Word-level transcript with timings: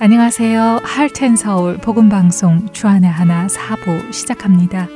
안녕하세요. 0.00 0.82
할텐 0.84 1.34
서울 1.34 1.76
복음 1.76 2.08
방송 2.08 2.68
주안의 2.68 3.10
하나 3.10 3.48
사부 3.48 4.12
시작합니다. 4.12 4.86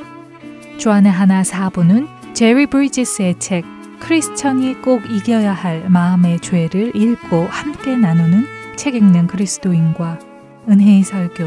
주안의 0.78 1.10
하나 1.10 1.42
사부는 1.42 2.06
제리 2.34 2.66
브리지스의 2.66 3.40
책 3.40 3.64
크리스천이 3.98 4.80
꼭 4.80 5.02
이겨야 5.10 5.54
할 5.54 5.90
마음의 5.90 6.38
죄를 6.38 6.94
읽고 6.94 7.46
함께 7.50 7.96
나누는 7.96 8.46
책 8.76 8.94
읽는 8.94 9.26
그리스도인과 9.26 10.20
은혜의 10.68 11.02
설교, 11.02 11.46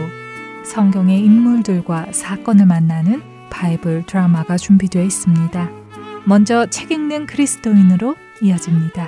성경의 0.66 1.22
인물들과 1.22 2.08
사건을 2.12 2.66
만나는 2.66 3.23
바이블 3.50 4.03
드라마가 4.06 4.58
준비되어 4.58 5.02
있습니다. 5.02 5.70
먼저 6.26 6.66
책 6.66 6.92
읽는 6.92 7.26
그리스도인으로 7.26 8.17
이어집니다. 8.42 9.08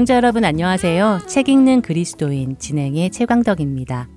애청자 0.00 0.14
여러분 0.14 0.46
안녕하세요. 0.46 1.20
책 1.26 1.50
읽는 1.50 1.82
그리스도인 1.82 2.56
진행의 2.58 3.10
최광덕입니다. 3.10 4.08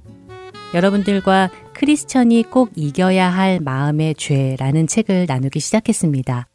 여러분들과 0.73 1.49
크리스천이 1.73 2.43
꼭 2.43 2.71
이겨야 2.77 3.27
할 3.27 3.59
마음의 3.59 4.15
죄라는 4.15 4.87
책을 4.87 5.25
나누기 5.27 5.59
시작했습니다. 5.59 6.47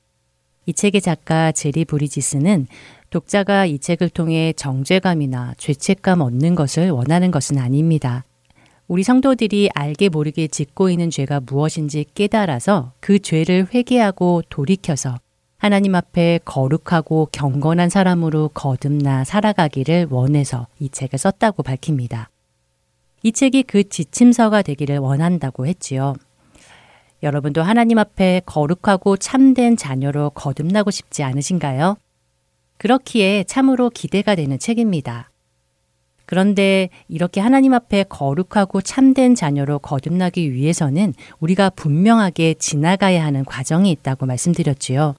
이 0.65 0.73
책의 0.73 1.03
작가 1.03 1.53
제리 1.53 1.85
브리지스는 1.85 2.69
독자가 3.11 3.67
이 3.67 3.79
책을 3.79 4.09
통해 4.09 4.55
정죄감이나 4.57 5.57
죄책감 5.59 6.23
얻는 6.23 6.55
것을 6.55 6.91
원하는 6.91 7.31
것은 7.31 7.59
아닙니다. 7.59 8.25
우리 8.87 9.03
성도들이 9.03 9.69
알게 9.75 10.09
모르게 10.09 10.47
짓고 10.47 10.89
있는 10.89 11.11
죄가 11.11 11.41
무엇인지 11.41 12.07
깨달아서 12.15 12.93
그 13.01 13.19
죄를 13.19 13.69
회개하고 13.75 14.45
돌이켜서 14.49 15.19
하나님 15.59 15.97
앞에 15.97 16.39
거룩하고 16.45 17.29
경건한 17.33 17.89
사람으로 17.89 18.51
거듭나 18.55 19.25
살아가기를 19.25 20.07
원해서 20.09 20.69
이 20.79 20.89
책을 20.89 21.19
썼다고 21.19 21.65
밝힙니다. 21.65 22.31
이 23.25 23.33
책이 23.33 23.65
그 23.65 23.89
지침서가 23.89 24.63
되기를 24.63 24.99
원한다고 24.99 25.67
했지요. 25.67 26.15
여러분도 27.25 27.63
하나님 27.63 27.99
앞에 27.99 28.43
거룩하고 28.47 29.17
참된 29.17 29.77
자녀로 29.77 30.31
거듭나고 30.31 30.93
싶지 30.93 31.25
않으신가요? 31.25 31.97
그렇기에 32.77 33.43
참으로 33.43 33.91
기대가 33.91 34.37
되는 34.37 34.61
책입니다. 34.61 35.33
그런데 36.25 36.89
이렇게 37.09 37.41
하나님 37.41 37.75
앞에 37.75 38.05
거룩하고 38.05 38.81
참된 38.81 39.35
자녀로 39.35 39.81
거듭나기 39.81 40.53
위해서는 40.53 41.15
우리가 41.41 41.71
분명하게 41.71 42.55
지나가야 42.55 43.25
하는 43.25 43.45
과정이 43.45 43.91
있다고 43.91 44.27
말씀드렸지요. 44.27 45.17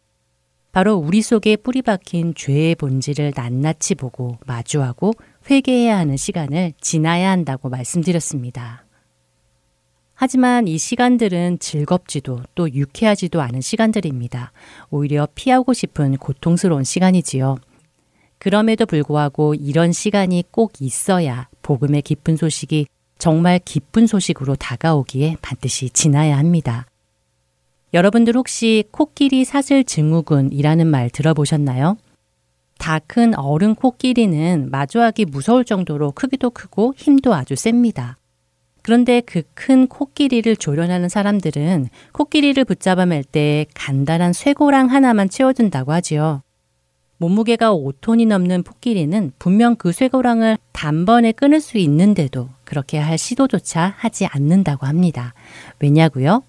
바로 0.72 0.96
우리 0.96 1.22
속에 1.22 1.56
뿌리 1.56 1.82
박힌 1.82 2.34
죄의 2.36 2.76
본질을 2.76 3.34
낱낱이 3.36 3.96
보고 3.96 4.38
마주하고 4.46 5.14
회개해야 5.50 5.98
하는 5.98 6.16
시간을 6.16 6.74
지나야 6.80 7.32
한다고 7.32 7.70
말씀드렸습니다. 7.70 8.86
하지만 10.14 10.68
이 10.68 10.78
시간들은 10.78 11.60
즐겁지도 11.60 12.42
또 12.54 12.72
유쾌하지도 12.72 13.42
않은 13.42 13.62
시간들입니다. 13.62 14.52
오히려 14.90 15.28
피하고 15.34 15.74
싶은 15.74 16.18
고통스러운 16.18 16.84
시간이지요. 16.84 17.56
그럼에도 18.38 18.86
불구하고 18.86 19.56
이런 19.56 19.92
시간이 19.94 20.44
꼭 20.52 20.74
있어야 20.82 21.48
복음의 21.62 22.02
기쁜 22.02 22.36
소식이 22.36 22.88
정말 23.18 23.60
기쁜 23.64 24.08
소식으로 24.08 24.56
다가오기에 24.56 25.38
반드시 25.42 25.90
지나야 25.90 26.38
합니다. 26.38 26.89
여러분들 27.94 28.36
혹시 28.36 28.84
코끼리 28.92 29.46
사슬 29.46 29.84
증후군이라는 29.84 30.88
말 30.88 31.10
들어보셨나요? 31.10 31.98
다 32.78 33.00
큰 33.08 33.36
어른 33.38 33.76
코끼리는 33.76 34.70
마주하기 34.72 35.26
무서울 35.26 35.66
정도로 35.66 36.12
크기도 36.12 36.50
크고 36.50 36.94
힘도 36.96 37.34
아주 37.34 37.56
셉니다. 37.56 38.18
그런데 38.84 39.22
그 39.22 39.42
큰 39.54 39.88
코끼리를 39.88 40.56
조련하는 40.56 41.10
사람들은 41.10 41.90
코끼리를 42.14 42.64
붙잡아 42.64 43.06
맬 43.06 43.24
때 43.24 43.66
간단한 43.74 44.32
쇠고랑 44.34 44.88
하나만 44.90 45.30
채워준다고 45.30 45.92
하지요. 45.92 46.42
몸무게가 47.18 47.74
5톤이 47.74 48.28
넘는 48.28 48.64
코끼리는 48.64 49.34
분명 49.40 49.76
그 49.76 49.92
쇠고랑을 49.92 50.58
단번에 50.72 51.34
끊을 51.34 51.60
수 51.60 51.78
있는데도 51.80 52.48
그렇게 52.64 52.98
할 52.98 53.18
시도조차 53.18 53.94
하지 53.98 54.26
않는다고 54.28 54.86
합니다. 54.88 55.34
왜냐고요? 55.80 56.44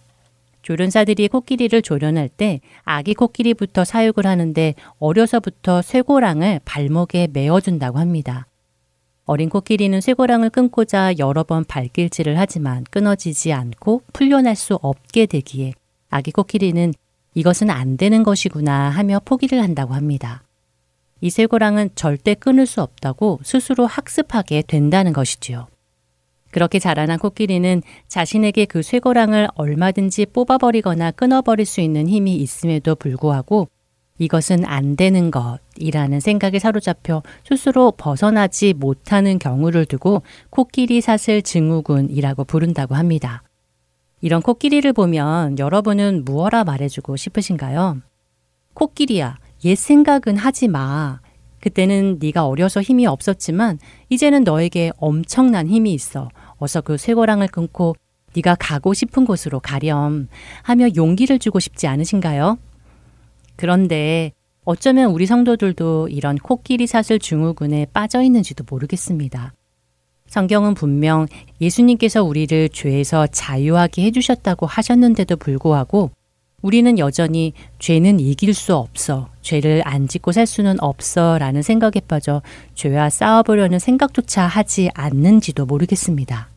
조련사들이 0.63 1.29
코끼리를 1.29 1.81
조련할 1.83 2.29
때 2.29 2.61
아기 2.83 3.15
코끼리부터 3.15 3.85
사육을 3.85 4.27
하는데 4.27 4.75
어려서부터 4.99 5.83
쇠고랑을 5.83 6.61
발목에 6.65 7.29
메어준다고 7.33 7.99
합니다. 7.99 8.47
어린 9.25 9.49
코끼리는 9.49 10.01
쇠고랑을 10.01 10.51
끊고자 10.51 11.15
여러 11.19 11.45
번 11.45 11.65
발길질을 11.65 12.39
하지만 12.39 12.85
끊어지지 12.91 13.53
않고 13.53 14.03
풀려날 14.13 14.57
수 14.57 14.79
없게 14.83 15.27
되기에 15.27 15.73
아기 16.09 16.33
코끼리는 16.33 16.93
이것은 17.35 17.71
안 17.71 17.97
되는 17.97 18.23
것이구나 18.23 18.91
하며 18.91 19.21
포기를 19.25 19.63
한다고 19.63 19.95
합니다. 19.95 20.43
이 21.21 21.31
쇠고랑은 21.31 21.91
절대 21.95 22.35
끊을 22.35 22.67
수 22.67 22.83
없다고 22.83 23.41
스스로 23.45 23.87
학습하게 23.87 24.63
된다는 24.67 25.13
것이지요. 25.13 25.69
그렇게 26.51 26.79
자라난 26.79 27.19
코끼리는 27.19 27.83
자신에게 28.09 28.65
그 28.65 28.83
쇠고랑을 28.83 29.49
얼마든지 29.55 30.27
뽑아버리거나 30.27 31.13
끊어버릴 31.13 31.67
수 31.67 31.81
있는 31.81 32.09
힘이 32.09 32.37
있음에도 32.37 32.95
불구하고 32.95 33.69
이것은 34.19 34.67
안 34.67 34.97
되는 34.97 35.31
것이라는 35.31 36.21
생각에 36.21 36.59
사로잡혀 36.59 37.23
스스로 37.45 37.93
벗어나지 37.93 38.75
못하는 38.75 39.39
경우를 39.39 39.87
두고 39.87 40.23
코끼리 40.51 41.01
사슬 41.01 41.41
증후군이라고 41.41 42.45
부른다고 42.45 42.95
합니다. 42.95 43.43
이런 44.21 44.43
코끼리를 44.43 44.93
보면 44.93 45.59
여러분은 45.59 46.27
무엇라 46.27 46.65
말해주고 46.65 47.17
싶으신가요? 47.17 48.03
코끼리야, 48.75 49.39
옛 49.65 49.75
생각은 49.75 50.37
하지 50.37 50.69
마. 50.69 51.21
그때는 51.61 52.19
네가 52.21 52.47
어려서 52.47 52.83
힘이 52.83 53.07
없었지만 53.07 53.79
이제는 54.11 54.45
너에게 54.45 54.93
엄청난 54.99 55.67
힘이 55.67 55.95
있어. 55.95 56.29
어서 56.61 56.81
그 56.81 56.97
쇠고랑을 56.97 57.49
끊고 57.49 57.97
네가 58.37 58.55
가고 58.61 58.95
싶은 58.95 59.25
곳으로 59.25 59.59
가렴 59.59 60.29
하며 60.63 60.87
용기를 60.95 61.41
주고 61.41 61.59
싶지 61.59 61.89
않으신가요? 61.89 62.59
그런데 63.57 64.33
어쩌면 64.65 65.11
우리 65.11 65.27
성도들도 65.27 66.09
이런 66.09 66.37
코끼리 66.37 66.87
사슬 66.87 67.19
증후군에 67.19 67.87
빠져 67.93 68.23
있는지도 68.23 68.65
모르겠습니다. 68.71 69.53
성경은 70.29 70.75
분명 70.75 71.27
예수님께서 71.61 72.23
우리를 72.23 72.69
죄에서 72.69 73.27
자유하게 73.27 74.05
해주셨다고 74.05 74.67
하셨는데도 74.67 75.37
불구하고 75.37 76.13
우리는 76.63 76.99
여전히 76.99 77.53
죄는 77.79 78.21
이길 78.21 78.53
수 78.55 78.75
없어, 78.75 79.29
죄를 79.41 79.83
안 79.85 80.09
짓고 80.09 80.33
살 80.33 80.47
수는 80.47 80.77
없어 80.81 81.39
라는 81.39 81.63
생각에 81.63 82.01
빠져 82.07 82.43
죄와 82.75 83.09
싸워보려는 83.09 83.79
생각조차 83.79 84.47
하지 84.47 84.91
않는지도 84.95 85.67
모르겠습니다. 85.67 86.51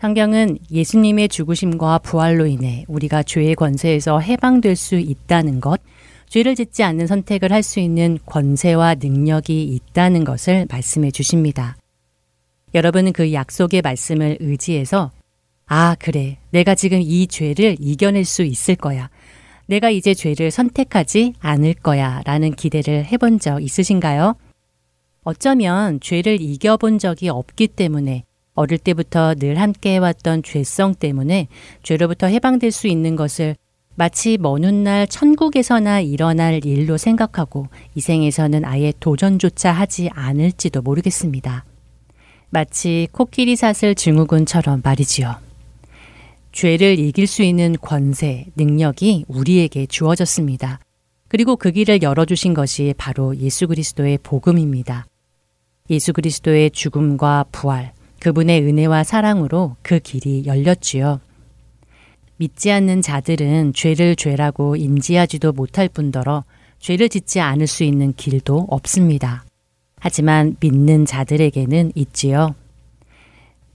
성경은 0.00 0.58
예수님의 0.70 1.28
죽으심과 1.28 1.98
부활로 1.98 2.46
인해 2.46 2.84
우리가 2.88 3.22
죄의 3.22 3.54
권세에서 3.54 4.20
해방될 4.20 4.76
수 4.76 4.96
있다는 4.96 5.60
것, 5.60 5.80
죄를 6.28 6.54
짓지 6.54 6.82
않는 6.84 7.06
선택을 7.06 7.52
할 7.52 7.62
수 7.62 7.80
있는 7.80 8.18
권세와 8.24 8.94
능력이 8.94 9.62
있다는 9.64 10.24
것을 10.24 10.66
말씀해 10.70 11.10
주십니다. 11.10 11.76
여러분은 12.74 13.12
그 13.12 13.32
약속의 13.32 13.82
말씀을 13.82 14.38
의지해서 14.40 15.10
아, 15.72 15.94
그래. 16.00 16.36
내가 16.50 16.74
지금 16.74 17.00
이 17.00 17.28
죄를 17.28 17.76
이겨낼 17.78 18.24
수 18.24 18.42
있을 18.42 18.74
거야. 18.74 19.08
내가 19.66 19.88
이제 19.88 20.14
죄를 20.14 20.50
선택하지 20.50 21.34
않을 21.38 21.74
거야. 21.74 22.22
라는 22.24 22.52
기대를 22.52 23.04
해본 23.04 23.38
적 23.38 23.62
있으신가요? 23.62 24.34
어쩌면 25.22 26.00
죄를 26.00 26.40
이겨본 26.40 26.98
적이 26.98 27.28
없기 27.28 27.68
때문에 27.68 28.24
어릴 28.54 28.78
때부터 28.78 29.36
늘 29.36 29.60
함께 29.60 29.94
해왔던 29.94 30.42
죄성 30.42 30.96
때문에 30.96 31.46
죄로부터 31.84 32.26
해방될 32.26 32.72
수 32.72 32.88
있는 32.88 33.14
것을 33.14 33.54
마치 33.94 34.38
먼 34.38 34.64
훗날 34.64 35.06
천국에서나 35.06 36.00
일어날 36.00 36.66
일로 36.66 36.96
생각하고 36.96 37.68
이 37.94 38.00
생에서는 38.00 38.64
아예 38.64 38.92
도전조차 38.98 39.70
하지 39.70 40.10
않을지도 40.14 40.82
모르겠습니다. 40.82 41.64
마치 42.48 43.06
코끼리 43.12 43.54
사슬 43.54 43.94
증후군처럼 43.94 44.80
말이지요. 44.82 45.49
죄를 46.52 46.98
이길 46.98 47.26
수 47.26 47.42
있는 47.42 47.76
권세, 47.80 48.46
능력이 48.56 49.24
우리에게 49.28 49.86
주어졌습니다. 49.86 50.80
그리고 51.28 51.56
그 51.56 51.70
길을 51.70 52.02
열어주신 52.02 52.54
것이 52.54 52.94
바로 52.98 53.36
예수 53.36 53.68
그리스도의 53.68 54.18
복음입니다. 54.22 55.06
예수 55.88 56.12
그리스도의 56.12 56.70
죽음과 56.72 57.46
부활, 57.52 57.92
그분의 58.20 58.62
은혜와 58.62 59.04
사랑으로 59.04 59.76
그 59.82 59.98
길이 60.00 60.44
열렸지요. 60.46 61.20
믿지 62.36 62.72
않는 62.72 63.02
자들은 63.02 63.74
죄를 63.74 64.16
죄라고 64.16 64.76
인지하지도 64.76 65.52
못할 65.52 65.88
뿐더러 65.88 66.44
죄를 66.78 67.08
짓지 67.08 67.38
않을 67.40 67.66
수 67.66 67.84
있는 67.84 68.12
길도 68.14 68.66
없습니다. 68.70 69.44
하지만 69.98 70.56
믿는 70.60 71.04
자들에게는 71.04 71.92
있지요. 71.94 72.54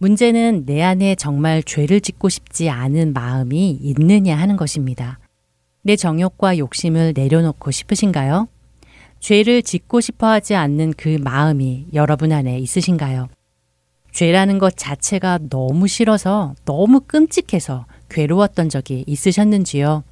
문제는 0.06 0.68
내 0.68 0.84
안에 0.84 1.16
정말 1.16 1.63
죄를 1.63 2.00
짓고 2.00 2.30
싶지 2.30 2.69
않은 2.69 3.13
마음이 3.13 3.72
있느냐 3.72 4.38
하는 4.38 4.56
것입니다. 4.56 5.18
내 5.81 5.96
정욕과 5.96 6.60
욕심을 6.60 7.13
내려놓고 7.16 7.72
싶으신가요? 7.72 8.48
죄를 9.19 9.63
짓고 9.63 10.02
싶어 10.02 10.28
하지 10.28 10.54
않는 10.54 10.94
그 10.96 11.18
마음이 11.19 11.88
여러분 11.94 12.31
안에 12.34 12.60
있으신가요? 12.60 13.30
죄라는 14.12 14.60
것 14.60 14.78
자체가 14.78 15.40
너무 15.50 15.88
싫어서 15.88 16.54
너무 16.66 17.00
끔찍해서 17.00 17.88
괴로웠던 18.10 18.69
적이 18.69 19.06
있으셨는지요? 19.07 20.04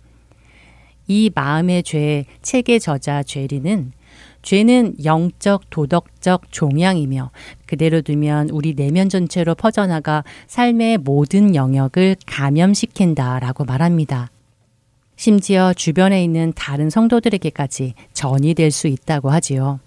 이 1.08 1.30
마음의 1.36 1.84
죄 1.84 2.26
책의 2.42 2.80
저자 2.80 3.22
죄리는 3.22 3.92
죄는 4.44 4.96
영적 5.04 5.70
도덕적 5.72 6.52
종양이며 6.52 7.32
그대로 7.66 8.02
두면 8.02 8.50
우리 8.50 8.76
내면 8.76 9.10
전체로 9.10 9.56
퍼져나가 9.56 10.24
삶의 10.48 11.00
모든 11.00 11.56
영역을 11.56 12.18
감염시킨다라고 12.28 13.66
말합니다. 13.66 14.30
심지어 15.16 15.74
주변에 15.74 16.24
있는 16.24 16.54
다른 16.56 16.90
성도들에게까지 16.90 17.94
전이 18.14 18.54
될 18.54 18.72
수 18.72 18.88
있다고 18.88 19.30
하지요. 19.30 19.80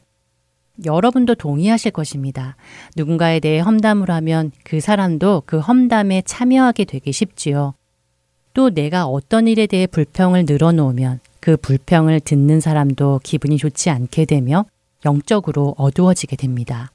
여러분도 0.85 1.35
동의하실 1.35 1.91
것입니다. 1.93 2.57
누군가에 2.97 3.41
대해 3.41 3.61
험담을 3.61 4.11
하면 4.11 4.53
그 4.63 4.81
사람도 4.81 5.45
그 5.47 5.59
험담에 5.59 6.23
참여하게 6.25 6.85
되기 6.85 7.13
쉽지요. 7.13 7.75
또 8.55 8.71
내가 8.71 9.07
어떤 9.07 9.49
일에 9.49 9.67
대해 9.67 9.87
불평을 9.87 10.45
늘어놓으면 10.47 11.21
그 11.47 11.57
불평을 11.57 12.19
듣는 12.19 12.59
사람도 12.59 13.21
기분이 13.23 13.57
좋지 13.57 13.89
않게 13.89 14.25
되며 14.25 14.67
영적으로 15.05 15.77
어두워지게 15.79 16.35
됩니다. 16.35 16.91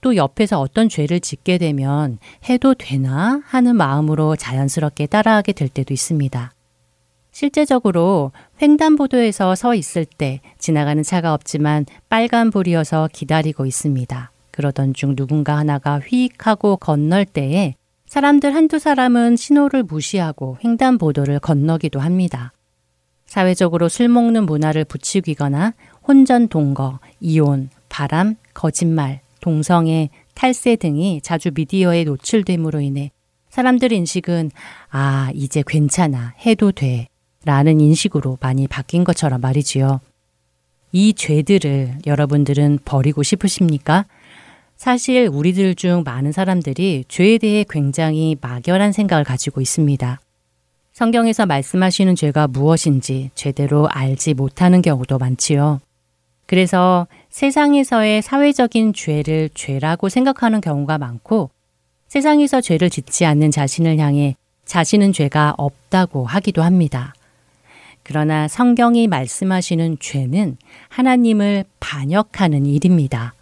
또 0.00 0.16
옆에서 0.16 0.58
어떤 0.58 0.88
죄를 0.88 1.20
짓게 1.20 1.56
되면 1.56 2.18
해도 2.48 2.74
되나 2.74 3.40
하는 3.44 3.76
마음으로 3.76 4.34
자연스럽게 4.34 5.06
따라하게 5.06 5.52
될 5.52 5.68
때도 5.68 5.94
있습니다. 5.94 6.52
실제적으로 7.30 8.32
횡단보도에서 8.60 9.54
서 9.54 9.76
있을 9.76 10.04
때 10.04 10.40
지나가는 10.58 11.00
차가 11.04 11.32
없지만 11.32 11.86
빨간불이어서 12.08 13.10
기다리고 13.12 13.66
있습니다. 13.66 14.32
그러던 14.50 14.94
중 14.94 15.14
누군가 15.14 15.56
하나가 15.56 16.00
휙 16.00 16.44
하고 16.44 16.76
건널 16.76 17.24
때에 17.24 17.76
사람들 18.06 18.52
한두 18.52 18.80
사람은 18.80 19.36
신호를 19.36 19.84
무시하고 19.84 20.58
횡단보도를 20.64 21.38
건너기도 21.38 22.00
합니다. 22.00 22.52
사회적으로 23.30 23.88
술 23.88 24.08
먹는 24.08 24.44
문화를 24.44 24.84
부추기거나 24.84 25.74
혼전 26.06 26.48
동거, 26.48 26.98
이혼, 27.20 27.70
바람, 27.88 28.34
거짓말, 28.54 29.20
동성애, 29.40 30.10
탈세 30.34 30.74
등이 30.74 31.20
자주 31.22 31.52
미디어에 31.54 32.02
노출됨으로 32.02 32.80
인해 32.80 33.12
사람들 33.50 33.92
인식은 33.92 34.50
아, 34.90 35.30
이제 35.32 35.62
괜찮아. 35.64 36.34
해도 36.44 36.72
돼. 36.72 37.06
라는 37.44 37.80
인식으로 37.80 38.36
많이 38.40 38.66
바뀐 38.66 39.04
것처럼 39.04 39.40
말이지요. 39.40 40.00
이 40.90 41.14
죄들을 41.14 41.98
여러분들은 42.06 42.80
버리고 42.84 43.22
싶으십니까? 43.22 44.06
사실 44.74 45.28
우리들 45.32 45.76
중 45.76 46.02
많은 46.04 46.32
사람들이 46.32 47.04
죄에 47.06 47.38
대해 47.38 47.64
굉장히 47.68 48.36
막연한 48.40 48.90
생각을 48.90 49.22
가지고 49.22 49.60
있습니다. 49.60 50.20
성경에서 51.00 51.46
말씀하시는 51.46 52.14
죄가 52.14 52.46
무엇인지 52.46 53.30
제대로 53.34 53.88
알지 53.88 54.34
못하는 54.34 54.82
경우도 54.82 55.16
많지요. 55.16 55.80
그래서 56.44 57.06
세상에서의 57.30 58.20
사회적인 58.20 58.92
죄를 58.92 59.48
죄라고 59.54 60.10
생각하는 60.10 60.60
경우가 60.60 60.98
많고 60.98 61.48
세상에서 62.08 62.60
죄를 62.60 62.90
짓지 62.90 63.24
않는 63.24 63.50
자신을 63.50 63.96
향해 63.96 64.36
자신은 64.66 65.14
죄가 65.14 65.54
없다고 65.56 66.26
하기도 66.26 66.62
합니다. 66.62 67.14
그러나 68.02 68.46
성경이 68.46 69.06
말씀하시는 69.06 69.96
죄는 70.00 70.58
하나님을 70.90 71.64
반역하는 71.80 72.66
일입니다. 72.66 73.32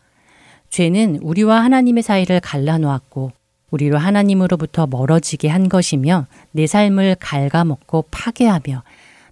죄는 0.71 1.19
우리와 1.23 1.65
하나님의 1.65 2.05
사이를 2.05 2.39
갈라놓았고 2.39 3.33
우리로 3.71 3.99
하나님으로부터 3.99 4.87
멀어지게 4.87 5.49
한 5.49 5.69
것이며 5.69 6.27
내 6.53 6.67
삶을 6.67 7.17
갉아먹고 7.21 8.07
파괴하며 8.11 8.83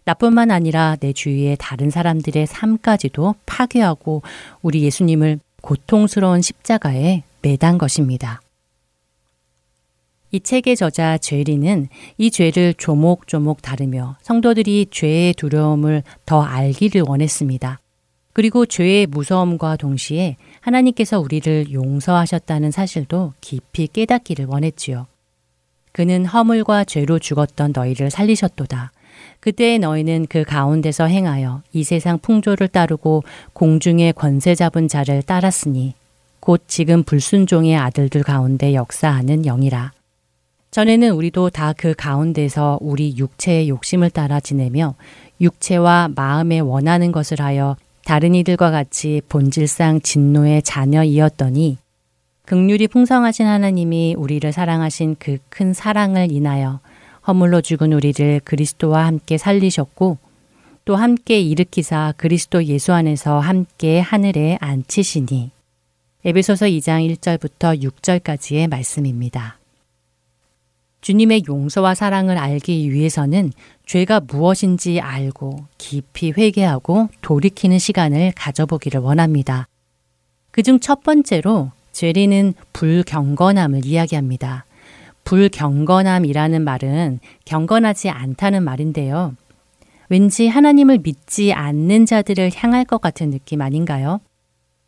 나뿐만 0.04 0.50
아니라 0.50 0.96
내 1.00 1.12
주위의 1.12 1.56
다른 1.58 1.90
사람들의 1.90 2.46
삶까지도 2.46 3.34
파괴하고 3.44 4.22
우리 4.62 4.82
예수님을 4.82 5.40
고통스러운 5.62 6.42
십자가에 6.42 7.24
매단 7.42 7.76
것입니다. 7.76 8.40
이 10.30 10.40
책의 10.40 10.76
저자 10.76 11.18
죄리는 11.18 11.88
이 12.18 12.30
죄를 12.30 12.74
조목조목 12.74 13.62
다루며 13.62 14.16
성도들이 14.22 14.86
죄의 14.90 15.34
두려움을 15.34 16.02
더 16.24 16.42
알기를 16.42 17.02
원했습니다. 17.06 17.80
그리고 18.36 18.66
죄의 18.66 19.06
무서움과 19.06 19.76
동시에 19.76 20.36
하나님께서 20.60 21.18
우리를 21.20 21.72
용서하셨다는 21.72 22.70
사실도 22.70 23.32
깊이 23.40 23.86
깨닫기를 23.86 24.44
원했지요. 24.44 25.06
그는 25.92 26.26
허물과 26.26 26.84
죄로 26.84 27.18
죽었던 27.18 27.72
너희를 27.74 28.10
살리셨도다. 28.10 28.92
그때의 29.40 29.78
너희는 29.78 30.26
그 30.28 30.44
가운데서 30.44 31.06
행하여 31.06 31.62
이 31.72 31.82
세상 31.82 32.18
풍조를 32.18 32.68
따르고 32.68 33.24
공중의 33.54 34.12
권세 34.12 34.54
잡은 34.54 34.86
자를 34.86 35.22
따랐으니 35.22 35.94
곧 36.38 36.64
지금 36.66 37.04
불순종의 37.04 37.74
아들들 37.74 38.22
가운데 38.22 38.74
역사하는 38.74 39.44
영이라. 39.46 39.92
전에는 40.72 41.12
우리도 41.12 41.48
다 41.48 41.72
그 41.72 41.94
가운데서 41.94 42.80
우리 42.82 43.16
육체의 43.16 43.70
욕심을 43.70 44.10
따라 44.10 44.40
지내며 44.40 44.94
육체와 45.40 46.10
마음에 46.14 46.58
원하는 46.58 47.12
것을 47.12 47.40
하여 47.40 47.76
다른 48.06 48.36
이들과 48.36 48.70
같이 48.70 49.20
본질상 49.28 50.00
진노의 50.00 50.62
자녀이었더니 50.62 51.76
극률이 52.44 52.86
풍성하신 52.86 53.46
하나님이 53.46 54.14
우리를 54.16 54.52
사랑하신 54.52 55.16
그 55.18 55.38
큰 55.48 55.72
사랑을 55.72 56.30
인하여 56.30 56.78
허물로 57.26 57.62
죽은 57.62 57.92
우리를 57.92 58.42
그리스도와 58.44 59.06
함께 59.06 59.38
살리셨고 59.38 60.18
또 60.84 60.94
함께 60.94 61.40
일으키사 61.40 62.14
그리스도 62.16 62.62
예수 62.66 62.92
안에서 62.92 63.40
함께 63.40 63.98
하늘에 63.98 64.56
앉히시니 64.60 65.50
에베소서 66.24 66.66
2장 66.66 67.16
1절부터 67.16 67.82
6절까지의 67.82 68.68
말씀입니다. 68.68 69.58
주님의 71.00 71.42
용서와 71.48 71.96
사랑을 71.96 72.38
알기 72.38 72.92
위해서는 72.92 73.52
죄가 73.86 74.20
무엇인지 74.20 75.00
알고 75.00 75.64
깊이 75.78 76.32
회개하고 76.32 77.08
돌이키는 77.22 77.78
시간을 77.78 78.32
가져보기를 78.36 79.00
원합니다. 79.00 79.68
그중 80.50 80.80
첫 80.80 81.02
번째로 81.02 81.70
죄리는 81.92 82.52
불경건함을 82.72 83.86
이야기합니다. 83.86 84.64
불경건함이라는 85.24 86.62
말은 86.62 87.20
경건하지 87.44 88.10
않다는 88.10 88.62
말인데요. 88.62 89.34
왠지 90.08 90.46
하나님을 90.48 90.98
믿지 90.98 91.52
않는 91.52 92.06
자들을 92.06 92.50
향할 92.54 92.84
것 92.84 93.00
같은 93.00 93.30
느낌 93.30 93.60
아닌가요? 93.60 94.20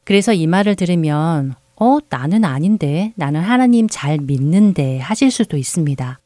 그래서 0.05 0.33
이 0.33 0.47
말을 0.47 0.75
들으면 0.75 1.55
어, 1.77 1.99
나는 2.09 2.45
아닌데, 2.45 3.13
나는 3.15 3.41
하나님 3.41 3.89
잘 3.89 4.19
믿는데 4.19 4.99
하실 4.99 5.31
수도 5.31 5.57
있습니다. 5.57 6.19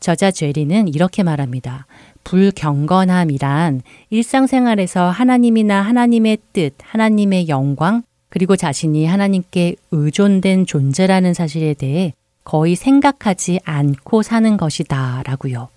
저자 0.00 0.30
죄리는 0.30 0.88
이렇게 0.88 1.22
말합니다. 1.22 1.86
불경건함이란 2.24 3.82
일상생활에서 4.10 5.10
하나님이나 5.10 5.80
하나님의 5.80 6.38
뜻, 6.52 6.74
하나님의 6.82 7.48
영광, 7.48 8.02
그리고 8.28 8.56
자신이 8.56 9.06
하나님께 9.06 9.76
의존된 9.90 10.66
존재라는 10.66 11.34
사실에 11.34 11.74
대해 11.74 12.12
거의 12.44 12.76
생각하지 12.76 13.60
않고 13.64 14.22
사는 14.22 14.56
것이다 14.56 15.22
라고요. 15.24 15.68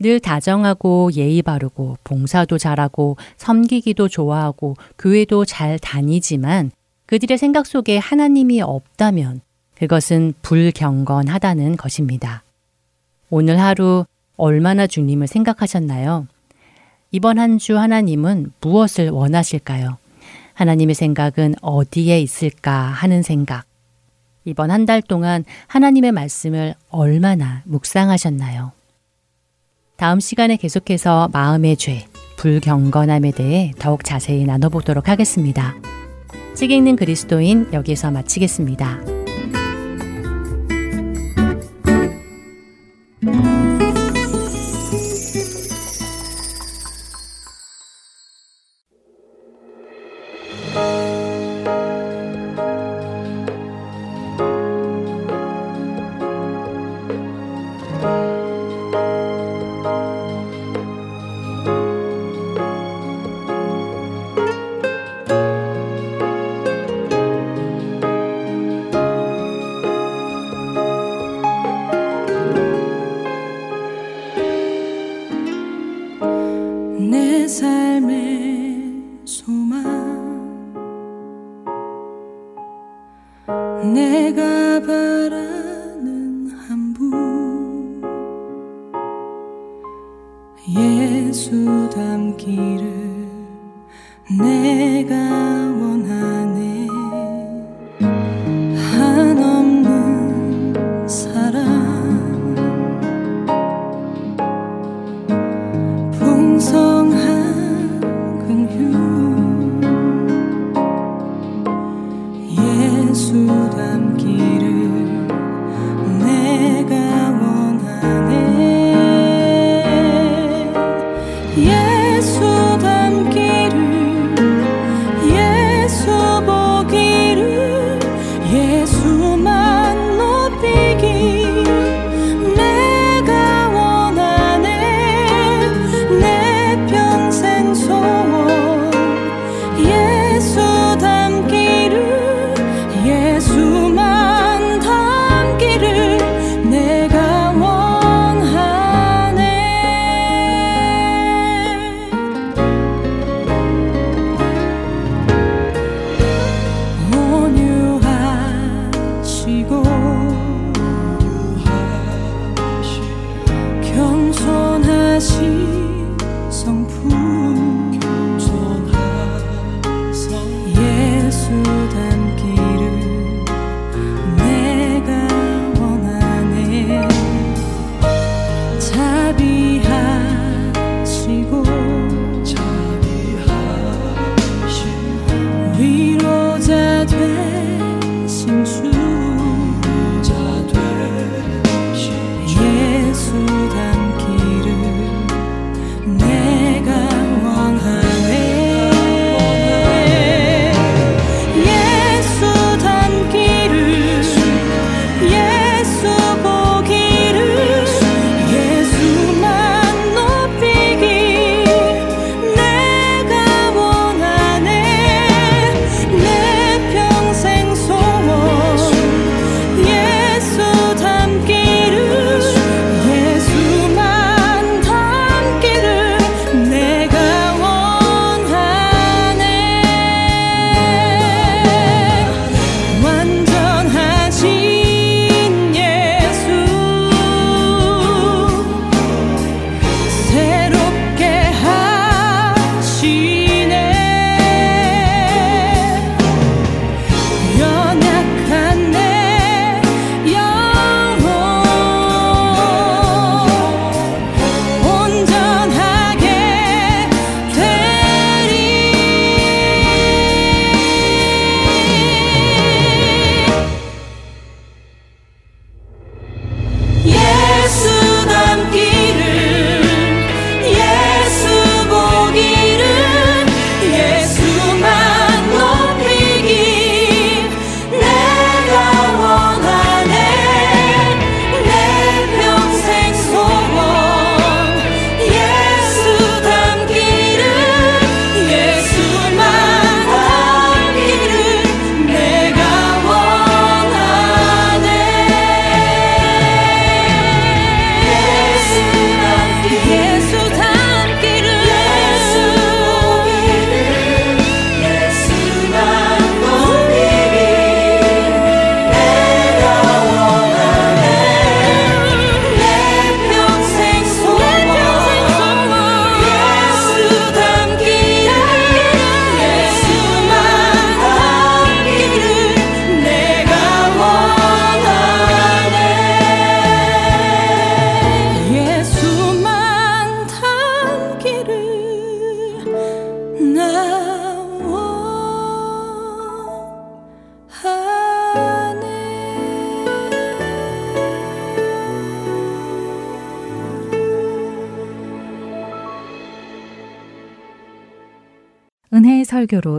늘 0.00 0.20
다정하고 0.20 1.10
예의 1.14 1.42
바르고 1.42 1.98
봉사도 2.04 2.56
잘하고 2.56 3.16
섬기기도 3.36 4.08
좋아하고 4.08 4.76
교회도 4.98 5.44
잘 5.44 5.78
다니지만 5.78 6.70
그들의 7.06 7.36
생각 7.36 7.66
속에 7.66 7.98
하나님이 7.98 8.60
없다면 8.60 9.40
그것은 9.74 10.34
불경건하다는 10.42 11.76
것입니다. 11.76 12.42
오늘 13.30 13.60
하루 13.60 14.04
얼마나 14.36 14.86
주님을 14.86 15.26
생각하셨나요? 15.26 16.26
이번 17.10 17.38
한 17.38 17.58
주 17.58 17.78
하나님은 17.78 18.52
무엇을 18.60 19.10
원하실까요? 19.10 19.96
하나님의 20.54 20.94
생각은 20.94 21.54
어디에 21.62 22.20
있을까 22.20 22.72
하는 22.72 23.22
생각. 23.22 23.64
이번 24.44 24.70
한 24.70 24.86
달 24.86 25.02
동안 25.02 25.44
하나님의 25.66 26.12
말씀을 26.12 26.74
얼마나 26.90 27.62
묵상하셨나요? 27.64 28.72
다음 29.96 30.20
시간에 30.20 30.56
계속해서 30.56 31.28
마음의 31.32 31.76
죄, 31.76 32.06
불경건함에 32.38 33.32
대해 33.32 33.72
더욱 33.78 34.04
자세히 34.04 34.44
나눠보도록 34.44 35.08
하겠습니다. 35.08 35.74
책 36.54 36.70
읽는 36.70 36.96
그리스도인 36.96 37.68
여기서 37.72 38.10
마치겠습니다. 38.10 39.27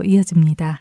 이어집니다. 0.04 0.80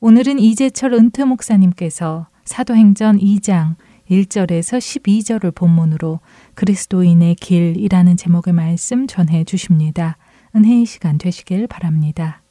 오늘은 0.00 0.38
이재철 0.38 0.92
은퇴 0.92 1.24
목사님께서 1.24 2.28
사도행전 2.44 3.18
2장 3.18 3.76
1절에서 4.10 4.78
12절을 4.78 5.54
본문으로 5.54 6.20
그리스도인의 6.54 7.34
길이라는 7.36 8.16
제목의 8.16 8.54
말씀 8.54 9.06
전해 9.06 9.44
주십니다. 9.44 10.16
은혜의 10.54 10.86
시간 10.86 11.18
되시길 11.18 11.66
바랍니다. 11.66 12.42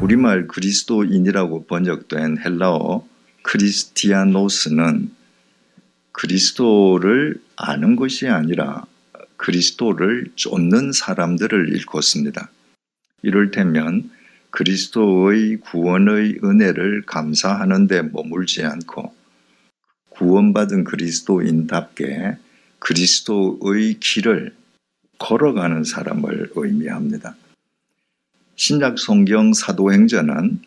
우리말 0.00 0.48
그리스도인이라고 0.48 1.66
번역된 1.66 2.38
헬라어 2.38 3.06
크리스티아노스는 3.42 5.10
그리스도를 6.12 7.42
아는 7.56 7.96
것이 7.96 8.28
아니라 8.28 8.84
그리스도를 9.36 10.30
쫓는 10.36 10.92
사람들을 10.92 11.68
일컫습니다. 11.74 12.50
이를테면 13.22 14.10
그리스도의 14.50 15.56
구원의 15.58 16.38
은혜를 16.44 17.02
감사하는 17.06 17.86
데 17.88 18.02
머물지 18.02 18.62
않고 18.62 19.12
구원받은 20.10 20.84
그리스도인답게 20.84 22.36
그리스도의 22.78 23.98
길을 23.98 24.54
걸어가는 25.18 25.84
사람을 25.84 26.52
의미합니다. 26.54 27.34
신약 28.56 28.98
성경 28.98 29.52
사도행전은 29.52 30.60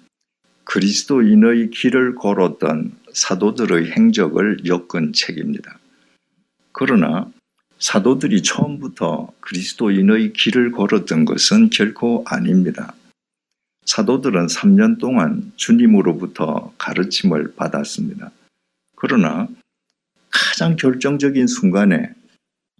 그리스도인의 0.65 1.69
길을 1.69 2.15
걸었던 2.15 2.91
사도들의 3.13 3.91
행적을 3.91 4.65
엮은 4.65 5.13
책입니다. 5.13 5.79
그러나 6.73 7.31
사도들이 7.79 8.41
처음부터 8.41 9.31
그리스도인의 9.39 10.33
길을 10.33 10.71
걸었던 10.71 11.25
것은 11.25 11.69
결코 11.69 12.23
아닙니다. 12.27 12.95
사도들은 13.85 14.47
3년 14.47 14.99
동안 14.99 15.51
주님으로부터 15.55 16.73
가르침을 16.77 17.55
받았습니다. 17.55 18.31
그러나 18.95 19.47
가장 20.29 20.75
결정적인 20.75 21.47
순간에 21.47 22.11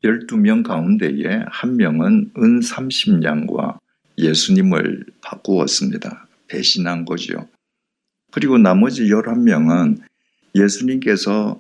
12명 0.04 0.64
가운데에 0.64 1.46
한 1.48 1.78
명은 1.78 2.32
은 2.38 2.60
30냥과 2.60 3.78
예수님을 4.18 5.06
바꾸었습니다. 5.22 6.28
배신한 6.48 7.06
거지요. 7.06 7.48
그리고 8.32 8.58
나머지 8.58 9.06
11명은 9.06 10.00
예수님께서 10.56 11.60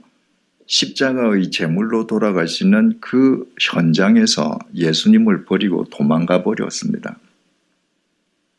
십자가의 0.68 1.50
제물로 1.50 2.08
돌아가시는 2.08 3.00
그 3.00 3.52
현장에서 3.60 4.60
예수님을 4.76 5.46
버리고 5.46 5.86
도망가 5.86 6.44
버렸습니다. 6.44 7.18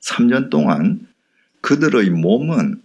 3년 0.00 0.50
동안 0.50 1.06
그들의 1.60 2.10
몸은 2.10 2.80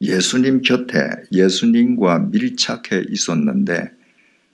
예수님 0.00 0.62
곁에 0.62 1.10
예수님과 1.32 2.30
밀착해 2.30 3.04
있었는데 3.10 3.90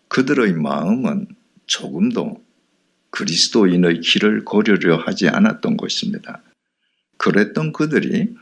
그들의 0.08 0.54
마음은 0.54 1.28
조금도 1.66 2.42
그리스도인의 3.10 4.00
길을 4.00 4.44
걸으려 4.44 4.96
하지 4.96 5.28
않았던 5.28 5.76
것입니다. 5.76 6.42
그랬던 7.16 7.72
그들이 7.72 8.34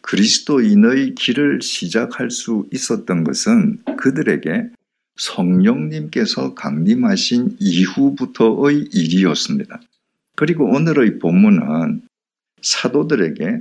그리스도인의 0.00 1.14
길을 1.14 1.60
시작할 1.62 2.30
수 2.30 2.66
있었던 2.72 3.24
것은 3.24 3.82
그들에게 3.96 4.70
성령님께서 5.18 6.54
강림하신 6.54 7.56
이후부터의 7.58 8.88
일이었습니다. 8.92 9.80
그리고 10.36 10.64
오늘의 10.64 11.18
본문은 11.18 12.02
사도들에게 12.62 13.60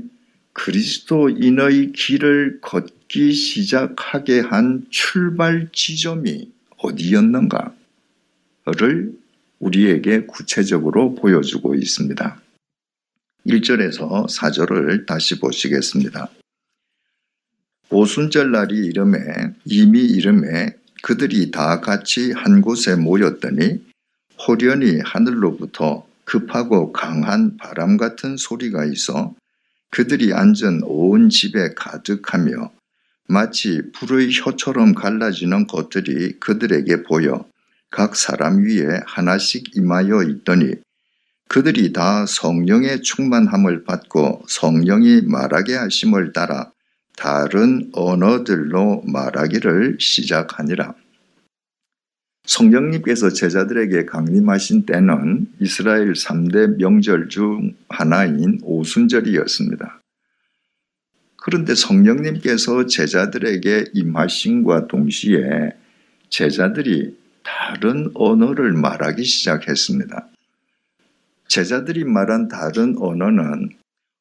그리스도인의 0.53 1.91
길을 1.91 2.59
걷기 2.61 3.33
시작하게 3.33 4.39
한 4.39 4.85
출발 4.89 5.69
지점이 5.71 6.51
어디였는가를 6.77 7.73
우리에게 9.59 10.25
구체적으로 10.25 11.15
보여주고 11.15 11.75
있습니다. 11.75 12.41
1절에서 13.47 14.27
4절을 14.29 15.05
다시 15.05 15.39
보시겠습니다. 15.39 16.29
오순절 17.89 18.51
날이 18.51 18.85
이름에 18.85 19.17
이미 19.65 20.01
이름에 20.01 20.76
그들이 21.03 21.51
다 21.51 21.81
같이 21.81 22.31
한 22.31 22.61
곳에 22.61 22.95
모였더니 22.95 23.83
호련히 24.47 24.99
하늘로부터 25.03 26.05
급하고 26.25 26.91
강한 26.91 27.57
바람 27.57 27.97
같은 27.97 28.37
소리가 28.37 28.85
있어 28.85 29.33
그들이 29.91 30.33
앉은 30.33 30.81
온 30.83 31.29
집에 31.29 31.73
가득하며 31.75 32.71
마치 33.29 33.81
불의 33.93 34.29
혀처럼 34.33 34.93
갈라지는 34.93 35.67
것들이 35.67 36.39
그들에게 36.39 37.03
보여 37.03 37.45
각 37.89 38.15
사람 38.15 38.63
위에 38.63 39.01
하나씩 39.05 39.75
임하여 39.75 40.23
있더니 40.23 40.75
그들이 41.47 41.93
다 41.93 42.25
성령의 42.25 43.01
충만함을 43.01 43.85
받고 43.85 44.43
성령이 44.47 45.21
말하게 45.21 45.75
하심을 45.75 46.33
따라 46.33 46.71
다른 47.17 47.89
언어들로 47.93 49.01
말하기를 49.07 49.97
시작하니라. 49.99 50.93
성령님께서 52.45 53.31
제자들에게 53.31 54.05
강림하신 54.05 54.85
때는 54.85 55.47
이스라엘 55.59 56.13
3대 56.13 56.77
명절 56.77 57.27
중 57.29 57.73
하나인 57.89 58.59
오순절이었습니다. 58.61 59.99
그런데 61.37 61.73
성령님께서 61.73 62.85
제자들에게 62.85 63.85
임하신과 63.93 64.87
동시에 64.87 65.71
제자들이 66.29 67.17
다른 67.43 68.11
언어를 68.13 68.73
말하기 68.73 69.23
시작했습니다. 69.23 70.27
제자들이 71.47 72.03
말한 72.03 72.47
다른 72.47 72.95
언어는 72.99 73.69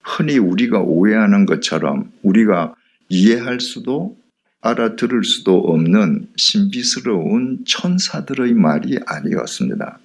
흔히 0.03 0.39
우리가 0.39 0.81
오해하는 0.81 1.45
것처럼 1.45 2.11
우리가 2.23 2.75
이해할 3.09 3.61
수도 3.61 4.17
알아들을 4.61 5.25
수도 5.25 5.59
없는 5.59 6.29
신비스러운 6.37 7.65
천사들의 7.67 8.55
말이 8.55 8.99
아니었습니다. 9.07 10.01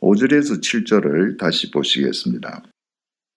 5절에서 0.00 0.60
7절을 0.62 1.38
다시 1.38 1.70
보시겠습니다. 1.70 2.62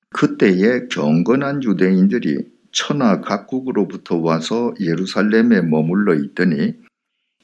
그때에 0.10 0.88
경건한 0.90 1.64
유대인들이 1.64 2.38
천하 2.72 3.22
각국으로부터 3.22 4.18
와서 4.18 4.74
예루살렘에 4.80 5.62
머물러 5.62 6.16
있더니 6.16 6.74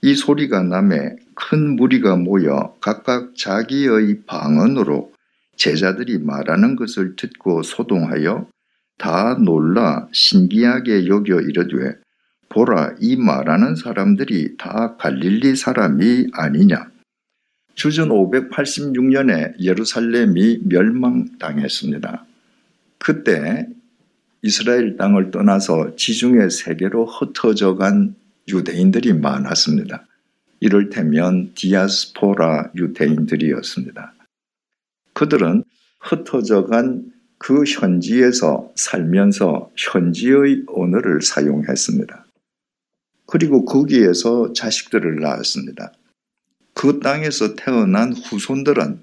이 0.01 0.15
소리가 0.15 0.63
남에 0.63 1.15
큰 1.35 1.75
무리가 1.75 2.15
모여 2.15 2.75
각각 2.81 3.35
자기의 3.35 4.21
방언으로 4.25 5.11
제자들이 5.57 6.17
말하는 6.19 6.75
것을 6.75 7.15
듣고 7.15 7.61
소동하여 7.61 8.47
다 9.01 9.33
놀라 9.33 10.07
신기하게 10.11 11.07
여겨 11.07 11.41
이르되 11.41 11.95
보라 12.49 12.97
이 12.99 13.15
말하는 13.15 13.75
사람들이 13.75 14.57
다 14.57 14.95
갈릴리 14.97 15.55
사람이 15.55 16.27
아니냐. 16.33 16.91
주전 17.73 18.09
586년에 18.09 19.59
예루살렘이 19.59 20.59
멸망당했습니다. 20.65 22.25
그때 22.99 23.67
이스라엘 24.43 24.97
땅을 24.97 25.31
떠나서 25.31 25.95
지중해 25.95 26.49
세계로 26.49 27.07
흩어져 27.07 27.77
간 27.77 28.13
유대인들이 28.49 29.13
많았습니다. 29.13 30.05
이를테면 30.59 31.53
디아스포라 31.55 32.73
유대인들이었습니다. 32.75 34.13
그들은 35.13 35.63
흩어져 35.99 36.65
간 36.67 37.11
그 37.43 37.63
현지에서 37.63 38.71
살면서 38.75 39.71
현지의 39.75 40.65
언어를 40.67 41.23
사용했습니다. 41.23 42.27
그리고 43.25 43.65
거기에서 43.65 44.53
자식들을 44.53 45.19
낳았습니다. 45.21 45.91
그 46.75 46.99
땅에서 46.99 47.55
태어난 47.55 48.13
후손들은 48.13 49.01